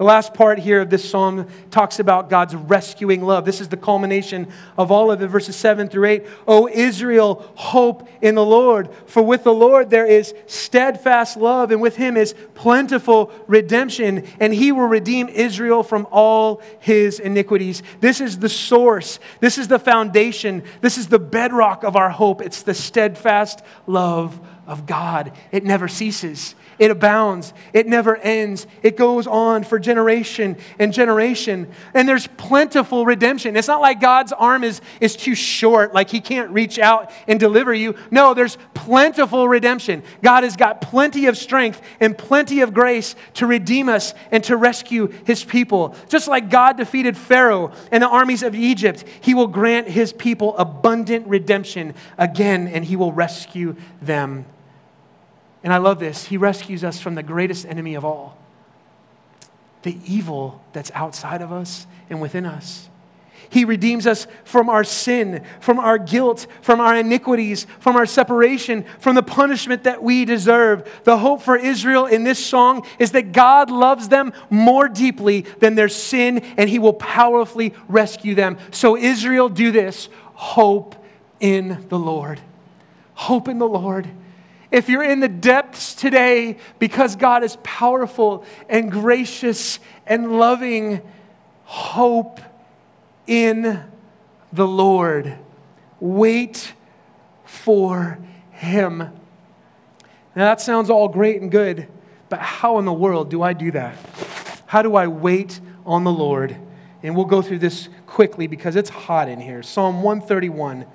[0.00, 3.44] The last part here of this psalm talks about God's rescuing love.
[3.44, 6.26] This is the culmination of all of it, verses 7 through 8.
[6.48, 11.82] O Israel, hope in the Lord, for with the Lord there is steadfast love, and
[11.82, 17.82] with him is plentiful redemption, and he will redeem Israel from all his iniquities.
[18.00, 22.40] This is the source, this is the foundation, this is the bedrock of our hope.
[22.40, 25.32] It's the steadfast love of God.
[25.52, 26.54] It never ceases.
[26.80, 27.52] It abounds.
[27.74, 28.66] It never ends.
[28.82, 31.70] It goes on for generation and generation.
[31.92, 33.54] And there's plentiful redemption.
[33.54, 37.38] It's not like God's arm is, is too short, like he can't reach out and
[37.38, 37.96] deliver you.
[38.10, 40.02] No, there's plentiful redemption.
[40.22, 44.56] God has got plenty of strength and plenty of grace to redeem us and to
[44.56, 45.94] rescue his people.
[46.08, 50.56] Just like God defeated Pharaoh and the armies of Egypt, he will grant his people
[50.56, 54.46] abundant redemption again, and he will rescue them
[55.62, 56.24] and I love this.
[56.24, 58.36] He rescues us from the greatest enemy of all
[59.82, 62.88] the evil that's outside of us and within us.
[63.48, 68.84] He redeems us from our sin, from our guilt, from our iniquities, from our separation,
[69.00, 70.88] from the punishment that we deserve.
[71.04, 75.74] The hope for Israel in this song is that God loves them more deeply than
[75.74, 78.56] their sin, and He will powerfully rescue them.
[78.70, 80.94] So, Israel, do this hope
[81.40, 82.40] in the Lord.
[83.14, 84.08] Hope in the Lord.
[84.70, 91.02] If you're in the depths today because God is powerful and gracious and loving,
[91.64, 92.40] hope
[93.26, 93.82] in
[94.52, 95.36] the Lord.
[96.00, 96.72] wait
[97.44, 98.18] for
[98.52, 98.98] him.
[98.98, 99.12] Now,
[100.34, 101.88] that sounds all great and good,
[102.28, 103.96] but how in the world do I do that?
[104.66, 106.56] How do I wait on the Lord?
[107.02, 109.62] And we'll go through this quickly because it's hot in here.
[109.62, 110.86] Psalm 131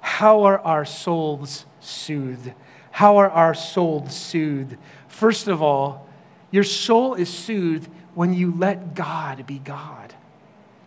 [0.00, 2.52] How are our souls soothed?
[2.98, 4.76] How are our souls soothed?
[5.06, 6.08] First of all,
[6.50, 10.14] your soul is soothed when you let God be God.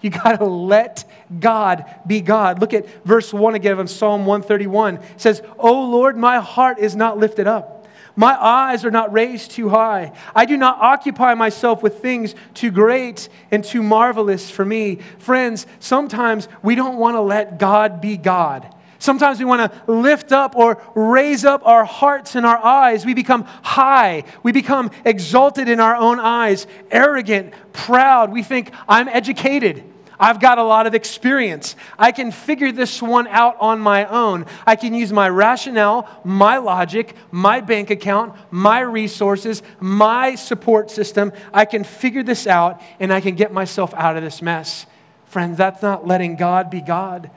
[0.01, 1.05] You got to let
[1.39, 2.59] God be God.
[2.59, 4.95] Look at verse 1 again of Psalm 131.
[4.95, 7.87] It says, "O Lord, my heart is not lifted up.
[8.17, 10.11] My eyes are not raised too high.
[10.35, 15.65] I do not occupy myself with things too great and too marvelous for me." Friends,
[15.79, 18.67] sometimes we don't want to let God be God.
[19.01, 23.03] Sometimes we want to lift up or raise up our hearts and our eyes.
[23.03, 24.25] We become high.
[24.43, 28.31] We become exalted in our own eyes, arrogant, proud.
[28.31, 29.83] We think, I'm educated.
[30.19, 31.75] I've got a lot of experience.
[31.97, 34.45] I can figure this one out on my own.
[34.67, 41.31] I can use my rationale, my logic, my bank account, my resources, my support system.
[41.51, 44.85] I can figure this out and I can get myself out of this mess.
[45.25, 47.31] Friends, that's not letting God be God.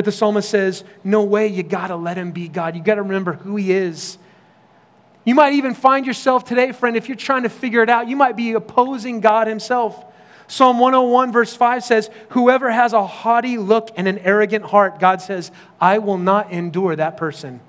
[0.00, 2.74] But the psalmist says, No way, you got to let him be God.
[2.74, 4.16] You got to remember who he is.
[5.26, 8.16] You might even find yourself today, friend, if you're trying to figure it out, you
[8.16, 10.02] might be opposing God himself.
[10.46, 15.20] Psalm 101, verse 5 says, Whoever has a haughty look and an arrogant heart, God
[15.20, 17.60] says, I will not endure that person.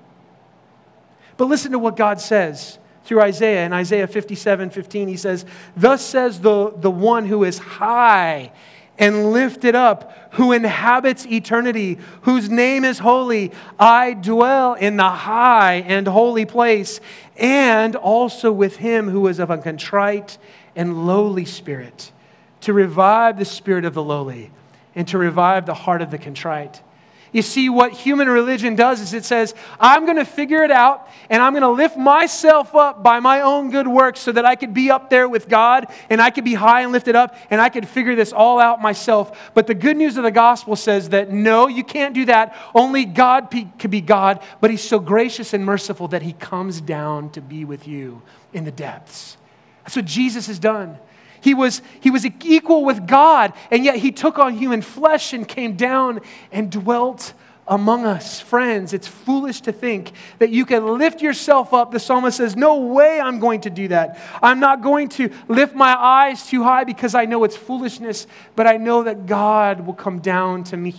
[1.36, 3.66] But listen to what God says through Isaiah.
[3.66, 5.44] In Isaiah 57 15, he says,
[5.76, 8.52] Thus says the, the one who is high
[8.98, 13.52] and lifted up, who inhabits eternity, whose name is holy.
[13.78, 17.00] I dwell in the high and holy place,
[17.36, 20.38] and also with him who is of a contrite
[20.76, 22.12] and lowly spirit,
[22.60, 24.50] to revive the spirit of the lowly
[24.94, 26.82] and to revive the heart of the contrite.
[27.32, 31.08] You see, what human religion does is it says, I'm going to figure it out
[31.30, 34.54] and I'm going to lift myself up by my own good works so that I
[34.54, 37.58] could be up there with God and I could be high and lifted up and
[37.58, 39.50] I could figure this all out myself.
[39.54, 42.54] But the good news of the gospel says that no, you can't do that.
[42.74, 47.30] Only God could be God, but He's so gracious and merciful that He comes down
[47.30, 48.20] to be with you
[48.52, 49.38] in the depths.
[49.84, 50.98] That's what Jesus has done.
[51.42, 55.46] He was, he was equal with God, and yet he took on human flesh and
[55.46, 56.20] came down
[56.52, 57.34] and dwelt
[57.66, 58.40] among us.
[58.40, 61.90] Friends, it's foolish to think that you can lift yourself up.
[61.90, 64.20] The psalmist says, No way I'm going to do that.
[64.40, 68.68] I'm not going to lift my eyes too high because I know it's foolishness, but
[68.68, 70.94] I know that God will come down to me,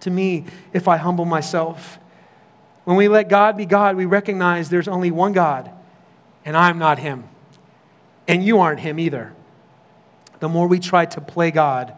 [0.00, 1.98] to me if I humble myself.
[2.84, 5.70] When we let God be God, we recognize there's only one God,
[6.46, 7.24] and I'm not Him.
[8.26, 9.34] And you aren't Him either
[10.44, 11.96] the more we try to play God,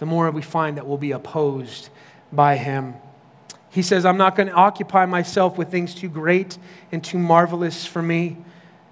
[0.00, 1.88] the more we find that we'll be opposed
[2.30, 2.94] by Him.
[3.70, 6.58] He says, I'm not going to occupy myself with things too great
[6.92, 8.36] and too marvelous for me.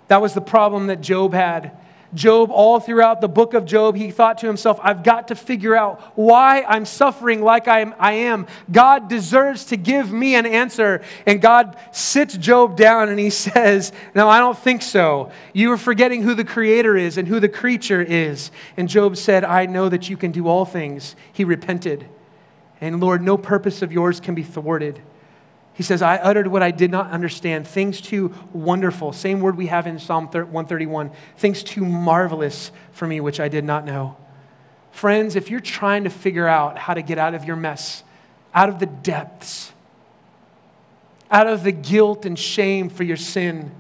[0.07, 1.77] That was the problem that Job had.
[2.15, 5.77] Job, all throughout the book of Job, he thought to himself, I've got to figure
[5.77, 8.47] out why I'm suffering like I am, I am.
[8.71, 11.03] God deserves to give me an answer.
[11.27, 15.31] And God sits Job down and he says, No, I don't think so.
[15.53, 18.51] You are forgetting who the creator is and who the creature is.
[18.77, 21.15] And Job said, I know that you can do all things.
[21.33, 22.09] He repented.
[22.81, 25.03] And Lord, no purpose of yours can be thwarted.
[25.79, 29.13] He says, I uttered what I did not understand, things too wonderful.
[29.13, 33.63] Same word we have in Psalm 131 things too marvelous for me, which I did
[33.63, 34.17] not know.
[34.91, 38.03] Friends, if you're trying to figure out how to get out of your mess,
[38.53, 39.71] out of the depths,
[41.31, 43.71] out of the guilt and shame for your sin,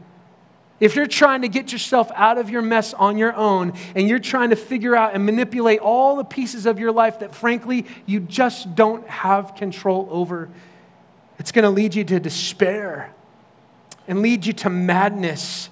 [0.78, 4.20] if you're trying to get yourself out of your mess on your own and you're
[4.20, 8.20] trying to figure out and manipulate all the pieces of your life that frankly you
[8.20, 10.48] just don't have control over,
[11.38, 13.12] it's going to lead you to despair
[14.06, 15.68] and lead you to madness.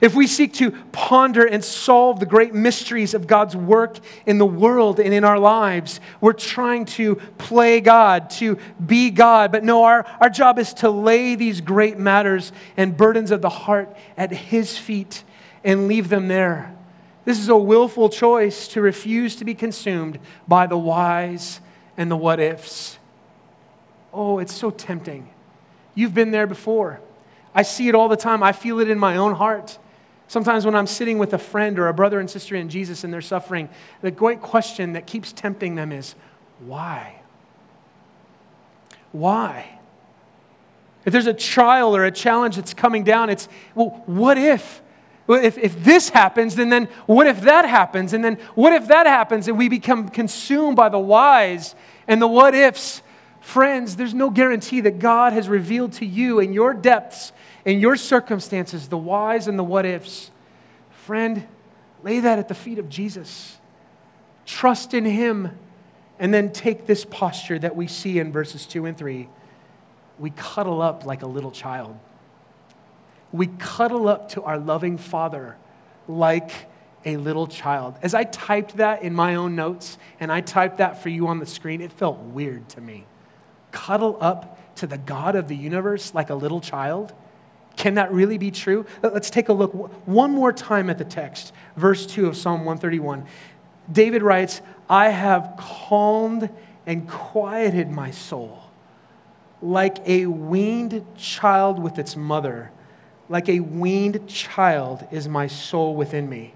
[0.00, 4.46] If we seek to ponder and solve the great mysteries of God's work in the
[4.46, 9.50] world and in our lives, we're trying to play God, to be God.
[9.50, 13.48] But no, our, our job is to lay these great matters and burdens of the
[13.48, 15.24] heart at His feet
[15.64, 16.74] and leave them there.
[17.24, 21.60] This is a willful choice to refuse to be consumed by the whys
[21.96, 22.97] and the what ifs.
[24.18, 25.28] Oh, it's so tempting.
[25.94, 27.00] You've been there before.
[27.54, 28.42] I see it all the time.
[28.42, 29.78] I feel it in my own heart.
[30.26, 33.14] Sometimes when I'm sitting with a friend or a brother and sister in Jesus and
[33.14, 33.68] they're suffering,
[34.02, 36.16] the great question that keeps tempting them is
[36.58, 37.20] why?
[39.12, 39.78] Why?
[41.04, 44.82] If there's a trial or a challenge that's coming down, it's, well, what if?
[45.28, 48.14] If, if this happens, then, then what if that happens?
[48.14, 49.46] And then what if that happens?
[49.46, 51.76] And we become consumed by the whys
[52.08, 53.00] and the what ifs
[53.48, 57.32] Friends, there's no guarantee that God has revealed to you in your depths,
[57.64, 60.30] in your circumstances, the whys and the what ifs.
[60.90, 61.48] Friend,
[62.02, 63.56] lay that at the feet of Jesus.
[64.44, 65.58] Trust in Him,
[66.18, 69.30] and then take this posture that we see in verses 2 and 3.
[70.18, 71.98] We cuddle up like a little child.
[73.32, 75.56] We cuddle up to our loving Father
[76.06, 76.50] like
[77.06, 77.96] a little child.
[78.02, 81.38] As I typed that in my own notes and I typed that for you on
[81.38, 83.06] the screen, it felt weird to me.
[83.70, 87.12] Cuddle up to the God of the universe like a little child?
[87.76, 88.86] Can that really be true?
[89.02, 89.72] Let's take a look
[90.06, 93.24] one more time at the text, verse 2 of Psalm 131.
[93.90, 94.60] David writes,
[94.90, 96.50] I have calmed
[96.86, 98.68] and quieted my soul
[99.60, 102.70] like a weaned child with its mother.
[103.28, 106.54] Like a weaned child is my soul within me.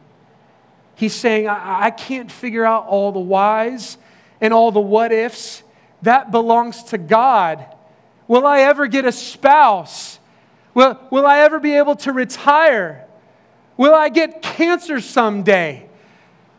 [0.95, 3.99] He's saying, I, I can't figure out all the whys
[4.41, 5.62] and all the what ifs.
[6.03, 7.65] That belongs to God.
[8.29, 10.19] Will I ever get a spouse?
[10.75, 13.07] Will, will I ever be able to retire?
[13.77, 15.89] Will I get cancer someday?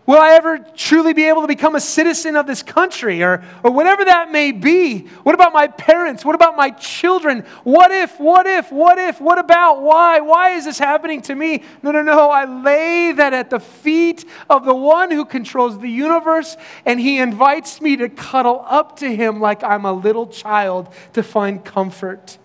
[0.06, 3.72] Will I ever truly be able to become a citizen of this country or, or
[3.72, 5.08] whatever that may be?
[5.24, 6.26] What about my parents?
[6.26, 7.46] What about my children?
[7.64, 10.20] What if, what if, what if, what about, why?
[10.20, 11.64] Why is this happening to me?
[11.82, 12.30] No, no, no.
[12.30, 17.20] I lay that at the feet of the one who controls the universe, and he
[17.20, 22.38] invites me to cuddle up to him like I'm a little child to find comfort.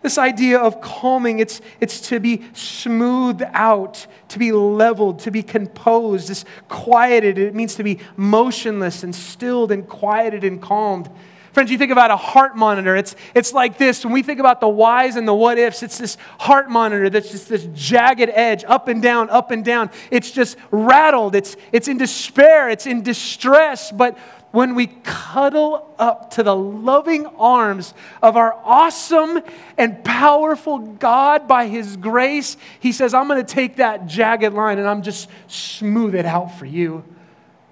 [0.00, 5.42] This idea of calming, it's, it's to be smoothed out, to be leveled, to be
[5.42, 7.36] composed, this quieted.
[7.38, 11.10] It means to be motionless and stilled and quieted and calmed.
[11.52, 14.04] Friends, you think about a heart monitor, it's, it's like this.
[14.04, 17.32] When we think about the whys and the what ifs, it's this heart monitor that's
[17.32, 19.90] just this jagged edge, up and down, up and down.
[20.12, 24.16] It's just rattled, it's, it's in despair, it's in distress, but
[24.50, 27.92] when we cuddle up to the loving arms
[28.22, 29.40] of our awesome
[29.76, 34.78] and powerful God by His grace, He says, I'm going to take that jagged line
[34.78, 37.04] and I'm just smooth it out for you.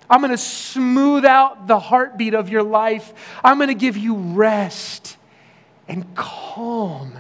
[0.08, 3.12] I'm going to smooth out the heartbeat of your life.
[3.42, 5.16] I'm going to give you rest
[5.88, 7.14] and calm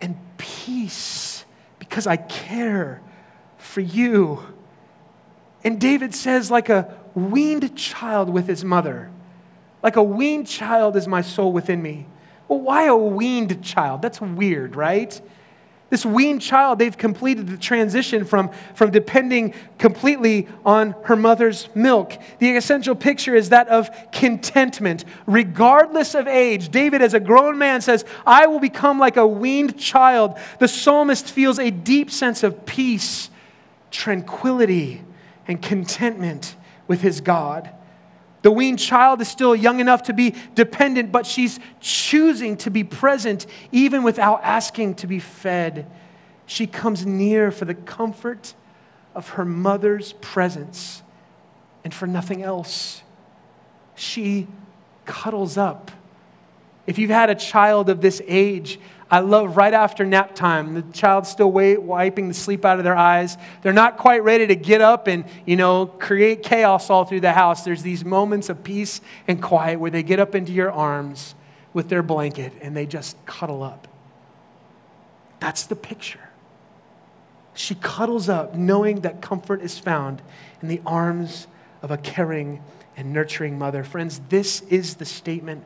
[0.00, 1.44] and peace
[1.78, 3.00] because I care
[3.58, 4.40] for you.
[5.64, 9.10] And David says, like a weaned child with his mother.
[9.82, 12.06] Like a weaned child is my soul within me.
[12.48, 14.02] Well, why a weaned child?
[14.02, 15.20] That's weird, right?
[15.92, 22.14] This weaned child, they've completed the transition from, from depending completely on her mother's milk.
[22.38, 26.70] The essential picture is that of contentment, regardless of age.
[26.70, 30.38] David, as a grown man, says, I will become like a weaned child.
[30.60, 33.28] The psalmist feels a deep sense of peace,
[33.90, 35.02] tranquility,
[35.46, 36.56] and contentment
[36.92, 37.70] with his God.
[38.42, 42.84] The weaned child is still young enough to be dependent, but she's choosing to be
[42.84, 45.90] present even without asking to be fed.
[46.44, 48.52] She comes near for the comfort
[49.14, 51.02] of her mother's presence
[51.82, 53.00] and for nothing else.
[53.94, 54.46] She
[55.06, 55.90] cuddles up.
[56.86, 58.78] If you've had a child of this age,
[59.12, 62.84] I love right after nap time, the child's still wait, wiping the sleep out of
[62.84, 63.36] their eyes.
[63.60, 67.32] They're not quite ready to get up and, you know, create chaos all through the
[67.34, 67.62] house.
[67.62, 71.34] There's these moments of peace and quiet where they get up into your arms
[71.74, 73.86] with their blanket and they just cuddle up.
[75.40, 76.30] That's the picture.
[77.52, 80.22] She cuddles up, knowing that comfort is found
[80.62, 81.48] in the arms
[81.82, 82.62] of a caring
[82.96, 83.84] and nurturing mother.
[83.84, 85.64] Friends, this is the statement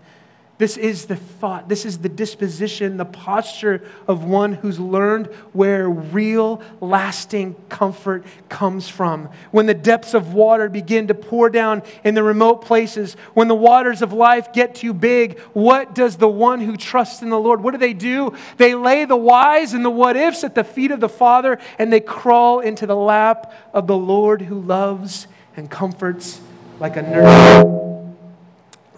[0.59, 5.87] this is the thought, this is the disposition, the posture of one who's learned where
[5.87, 9.29] real, lasting comfort comes from.
[9.51, 13.55] When the depths of water begin to pour down in the remote places, when the
[13.55, 17.63] waters of life get too big, what does the one who trusts in the Lord,
[17.63, 18.33] what do they do?
[18.57, 21.93] They lay the whys and the what ifs at the feet of the Father, and
[21.93, 26.41] they crawl into the lap of the Lord who loves and comforts
[26.81, 28.17] like a nurturing,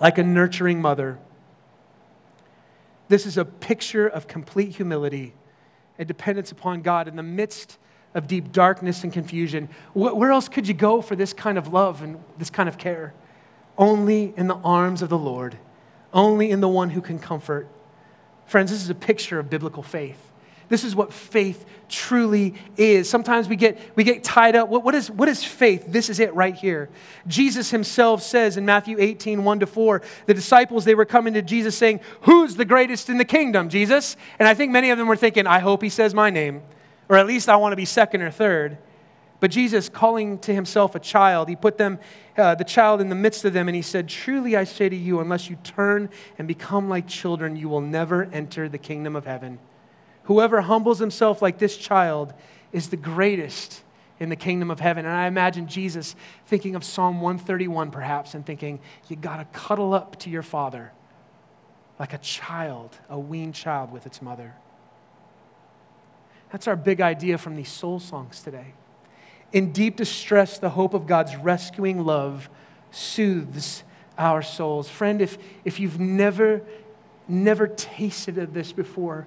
[0.01, 1.19] like a nurturing mother.
[3.09, 5.35] This is a picture of complete humility
[5.99, 7.79] and dependence upon God in the midst
[8.15, 9.69] of deep darkness and confusion.
[9.95, 13.15] Where else could you go for this kind of love and this kind of care?
[13.77, 15.59] Only in the arms of the Lord,
[16.13, 17.69] only in the one who can comfort.
[18.47, 20.33] Friends, this is a picture of biblical faith.
[20.69, 23.09] This is what faith truly is.
[23.09, 24.69] Sometimes we get, we get tied up.
[24.69, 25.85] What, what, is, what is faith?
[25.89, 26.91] This is it right here.
[27.27, 31.43] Jesus himself says in Matthew 18, 1 to 4, the disciples, they were coming to
[31.43, 34.16] Jesus saying, Who's the greatest in the kingdom, Jesus?
[34.39, 36.62] And I think many of them were thinking, I hope he says my name,
[37.09, 38.79] or at least I want to be second or third.
[39.41, 42.01] But Jesus, calling to himself a child, he put them,
[42.37, 44.97] uh, the child in the midst of them, and he said, Truly I say to
[44.97, 49.27] you, unless you turn and become like children, you will never enter the kingdom of
[49.27, 49.61] heaven.
[50.29, 52.35] Whoever humbles himself like this child
[52.70, 53.83] is the greatest
[54.20, 55.07] in the kingdom of heaven.
[55.07, 56.14] And I imagine Jesus
[56.47, 60.93] thinking of Psalm 131 perhaps and thinking, You got to cuddle up to your father
[61.99, 64.55] like a child, a weaned child with its mother.
[66.53, 68.74] That's our big idea from these soul songs today.
[69.55, 72.51] In deep distress, the hope of God's rescuing love
[72.91, 73.83] soothes
[74.18, 74.91] our souls.
[74.91, 76.61] Friend, if, if you've never,
[77.26, 79.26] never tasted of this before,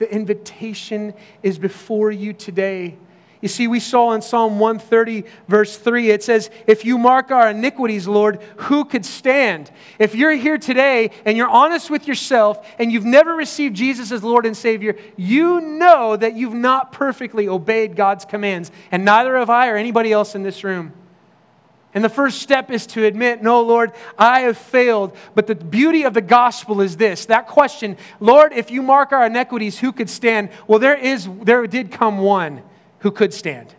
[0.00, 2.98] the invitation is before you today
[3.40, 7.48] you see, we saw in Psalm 130, verse 3, it says, If you mark our
[7.50, 9.70] iniquities, Lord, who could stand?
[9.98, 14.22] If you're here today and you're honest with yourself and you've never received Jesus as
[14.22, 19.48] Lord and Savior, you know that you've not perfectly obeyed God's commands, and neither have
[19.48, 20.92] I or anybody else in this room.
[21.92, 25.16] And the first step is to admit, No, Lord, I have failed.
[25.34, 29.26] But the beauty of the gospel is this that question, Lord, if you mark our
[29.26, 30.50] iniquities, who could stand?
[30.66, 32.62] Well, there is, there did come one
[33.00, 33.74] who could stand.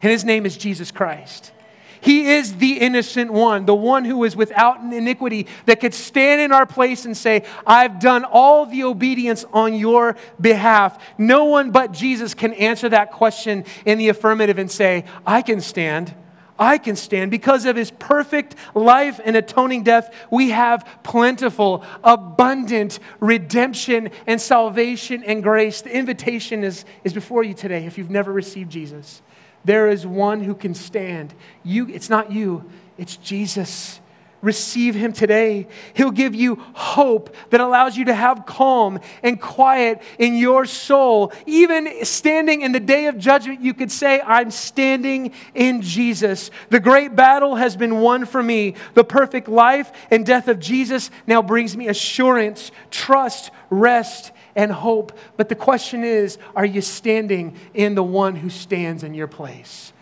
[0.00, 1.52] And his name is Jesus Christ.
[2.00, 6.50] He is the innocent one, the one who is without iniquity, that could stand in
[6.50, 11.00] our place and say, I've done all the obedience on your behalf.
[11.16, 15.60] No one but Jesus can answer that question in the affirmative and say, I can
[15.60, 16.12] stand.
[16.58, 17.30] I can stand.
[17.30, 25.24] Because of his perfect life and atoning death, we have plentiful, abundant redemption and salvation
[25.24, 25.82] and grace.
[25.82, 29.22] The invitation is, is before you today if you've never received Jesus.
[29.64, 31.34] There is one who can stand.
[31.62, 34.00] You, it's not you, it's Jesus
[34.42, 35.68] receive him today.
[35.94, 41.32] He'll give you hope that allows you to have calm and quiet in your soul.
[41.46, 46.50] Even standing in the day of judgment, you could say, I'm standing in Jesus.
[46.70, 48.74] The great battle has been won for me.
[48.94, 55.16] The perfect life and death of Jesus now brings me assurance, trust, rest, and hope.
[55.36, 59.92] But the question is, are you standing in the one who stands in your place?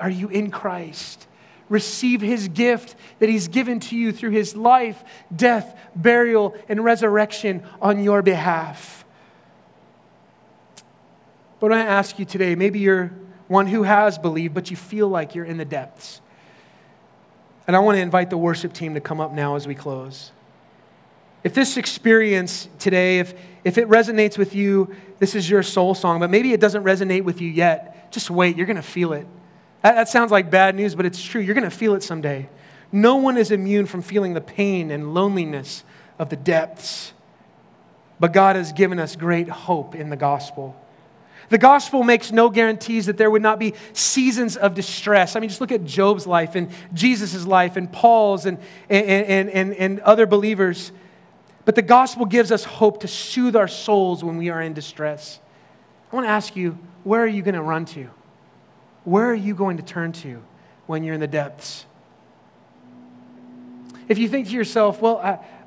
[0.00, 1.26] Are you in Christ?
[1.68, 5.02] Receive his gift that he's given to you through his life,
[5.34, 9.04] death, burial, and resurrection on your behalf.
[11.60, 13.12] But I ask you today, maybe you're
[13.48, 16.20] one who has believed, but you feel like you're in the depths.
[17.66, 20.32] And I want to invite the worship team to come up now as we close.
[21.44, 26.20] If this experience today, if, if it resonates with you, this is your soul song,
[26.20, 28.56] but maybe it doesn't resonate with you yet, just wait.
[28.56, 29.26] You're going to feel it.
[29.82, 31.40] That, that sounds like bad news, but it's true.
[31.40, 32.48] You're going to feel it someday.
[32.90, 35.84] No one is immune from feeling the pain and loneliness
[36.18, 37.12] of the depths.
[38.20, 40.74] But God has given us great hope in the gospel.
[41.50, 45.34] The gospel makes no guarantees that there would not be seasons of distress.
[45.34, 48.58] I mean, just look at Job's life and Jesus' life and Paul's and,
[48.90, 50.92] and, and, and, other believers.
[51.64, 55.40] But the gospel gives us hope to soothe our souls when we are in distress.
[56.12, 58.10] I want to ask you, where are you going to run to?
[59.04, 60.42] Where are you going to turn to
[60.86, 61.86] when you're in the depths?
[64.08, 65.18] If you think to yourself, well,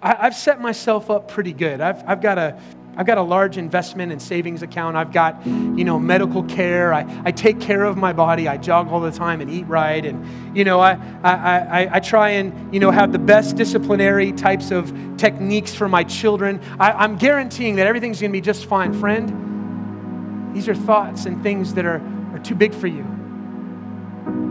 [0.01, 1.79] I, have set myself up pretty good.
[1.79, 2.59] I've, I've, got a,
[2.97, 4.97] I've got a large investment and savings account.
[4.97, 6.91] I've got, you know, medical care.
[6.91, 8.47] I, I take care of my body.
[8.47, 10.03] I jog all the time and eat right.
[10.03, 14.31] And, you know, I, I, I, I try and, you know, have the best disciplinary
[14.31, 16.59] types of techniques for my children.
[16.79, 18.91] I, I'm guaranteeing that everything's going to be just fine.
[18.99, 22.01] Friend, these are thoughts and things that are,
[22.33, 23.05] are too big for you.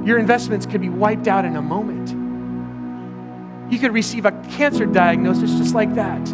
[0.05, 2.11] Your investments could be wiped out in a moment.
[3.73, 6.27] You could receive a cancer diagnosis just like that.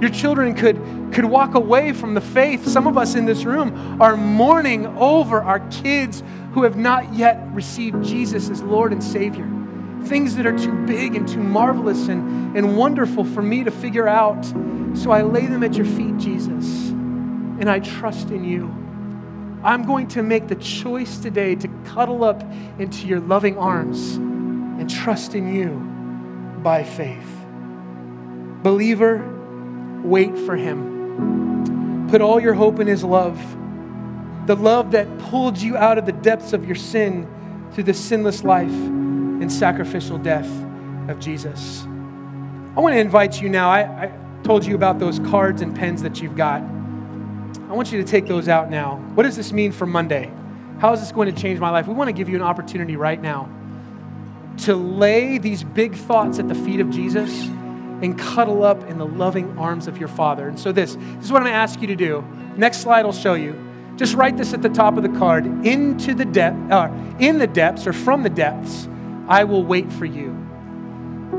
[0.00, 0.80] Your children could,
[1.12, 2.66] could walk away from the faith.
[2.66, 6.22] Some of us in this room are mourning over our kids
[6.52, 9.48] who have not yet received Jesus as Lord and Savior.
[10.04, 14.08] Things that are too big and too marvelous and, and wonderful for me to figure
[14.08, 14.44] out.
[14.94, 18.81] So I lay them at your feet, Jesus, and I trust in you.
[19.64, 22.42] I'm going to make the choice today to cuddle up
[22.78, 25.70] into your loving arms and trust in you
[26.62, 27.28] by faith.
[28.62, 29.22] Believer,
[30.02, 32.08] wait for him.
[32.10, 33.38] Put all your hope in his love,
[34.46, 37.28] the love that pulled you out of the depths of your sin
[37.72, 40.48] through the sinless life and sacrificial death
[41.08, 41.84] of Jesus.
[42.74, 43.70] I want to invite you now.
[43.70, 46.62] I, I told you about those cards and pens that you've got.
[47.68, 48.96] I want you to take those out now.
[49.14, 50.30] What does this mean for Monday?
[50.78, 51.86] How is this going to change my life?
[51.86, 53.48] We want to give you an opportunity right now
[54.58, 57.30] to lay these big thoughts at the feet of Jesus
[58.02, 60.48] and cuddle up in the loving arms of your Father.
[60.48, 62.24] And so, this, this is what I'm going to ask you to do.
[62.56, 63.56] Next slide will show you.
[63.96, 65.46] just write this at the top of the card.
[65.64, 66.90] Into the depth, uh,
[67.20, 68.88] in the depths or from the depths,
[69.28, 70.30] I will wait for you.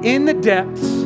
[0.03, 1.03] In the depths,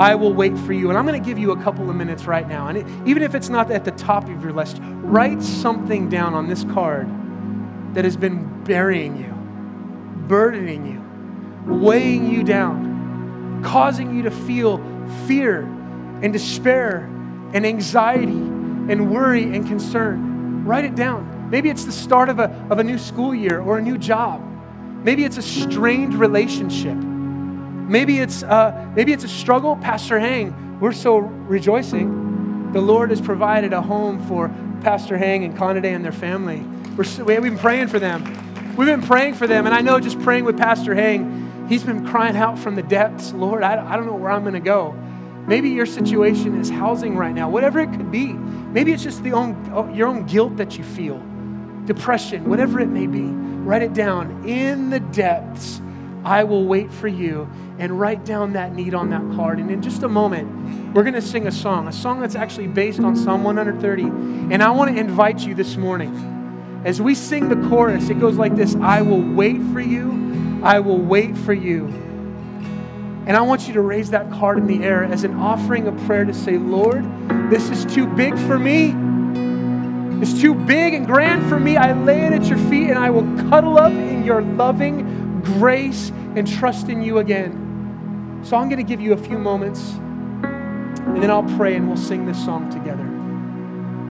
[0.00, 0.88] I will wait for you.
[0.88, 2.68] And I'm going to give you a couple of minutes right now.
[2.68, 6.32] And it, even if it's not at the top of your list, write something down
[6.32, 7.06] on this card
[7.92, 9.34] that has been burying you,
[10.26, 14.78] burdening you, weighing you down, causing you to feel
[15.26, 15.64] fear
[16.22, 17.04] and despair
[17.52, 20.64] and anxiety and worry and concern.
[20.64, 21.50] Write it down.
[21.50, 24.42] Maybe it's the start of a, of a new school year or a new job.
[25.04, 26.96] Maybe it's a strained relationship.
[27.90, 29.74] Maybe it's, uh, maybe it's a struggle.
[29.74, 32.70] Pastor Hang, we're so rejoicing.
[32.72, 34.48] The Lord has provided a home for
[34.80, 36.64] Pastor Hang and Conade and their family.
[36.96, 38.22] We're, so, we've been praying for them.
[38.76, 39.66] We've been praying for them.
[39.66, 43.32] And I know just praying with Pastor Hang, he's been crying out from the depths
[43.32, 44.92] Lord, I, I don't know where I'm going to go.
[45.48, 48.34] Maybe your situation is housing right now, whatever it could be.
[48.34, 51.20] Maybe it's just the own, your own guilt that you feel,
[51.86, 53.22] depression, whatever it may be.
[53.22, 54.46] Write it down.
[54.48, 55.80] In the depths,
[56.24, 57.48] I will wait for you
[57.78, 59.58] and write down that need on that card.
[59.58, 62.66] And in just a moment, we're going to sing a song, a song that's actually
[62.66, 64.02] based on Psalm 130.
[64.02, 66.82] And I want to invite you this morning.
[66.84, 70.80] As we sing the chorus, it goes like this I will wait for you, I
[70.80, 71.86] will wait for you.
[73.26, 75.96] And I want you to raise that card in the air as an offering of
[76.06, 77.04] prayer to say, Lord,
[77.50, 78.94] this is too big for me.
[80.22, 81.76] It's too big and grand for me.
[81.76, 86.10] I lay it at your feet and I will cuddle up in your loving grace
[86.36, 88.40] and trust in you again.
[88.44, 91.96] So I'm going to give you a few moments, and then I'll pray and we'll
[91.96, 93.09] sing this song together.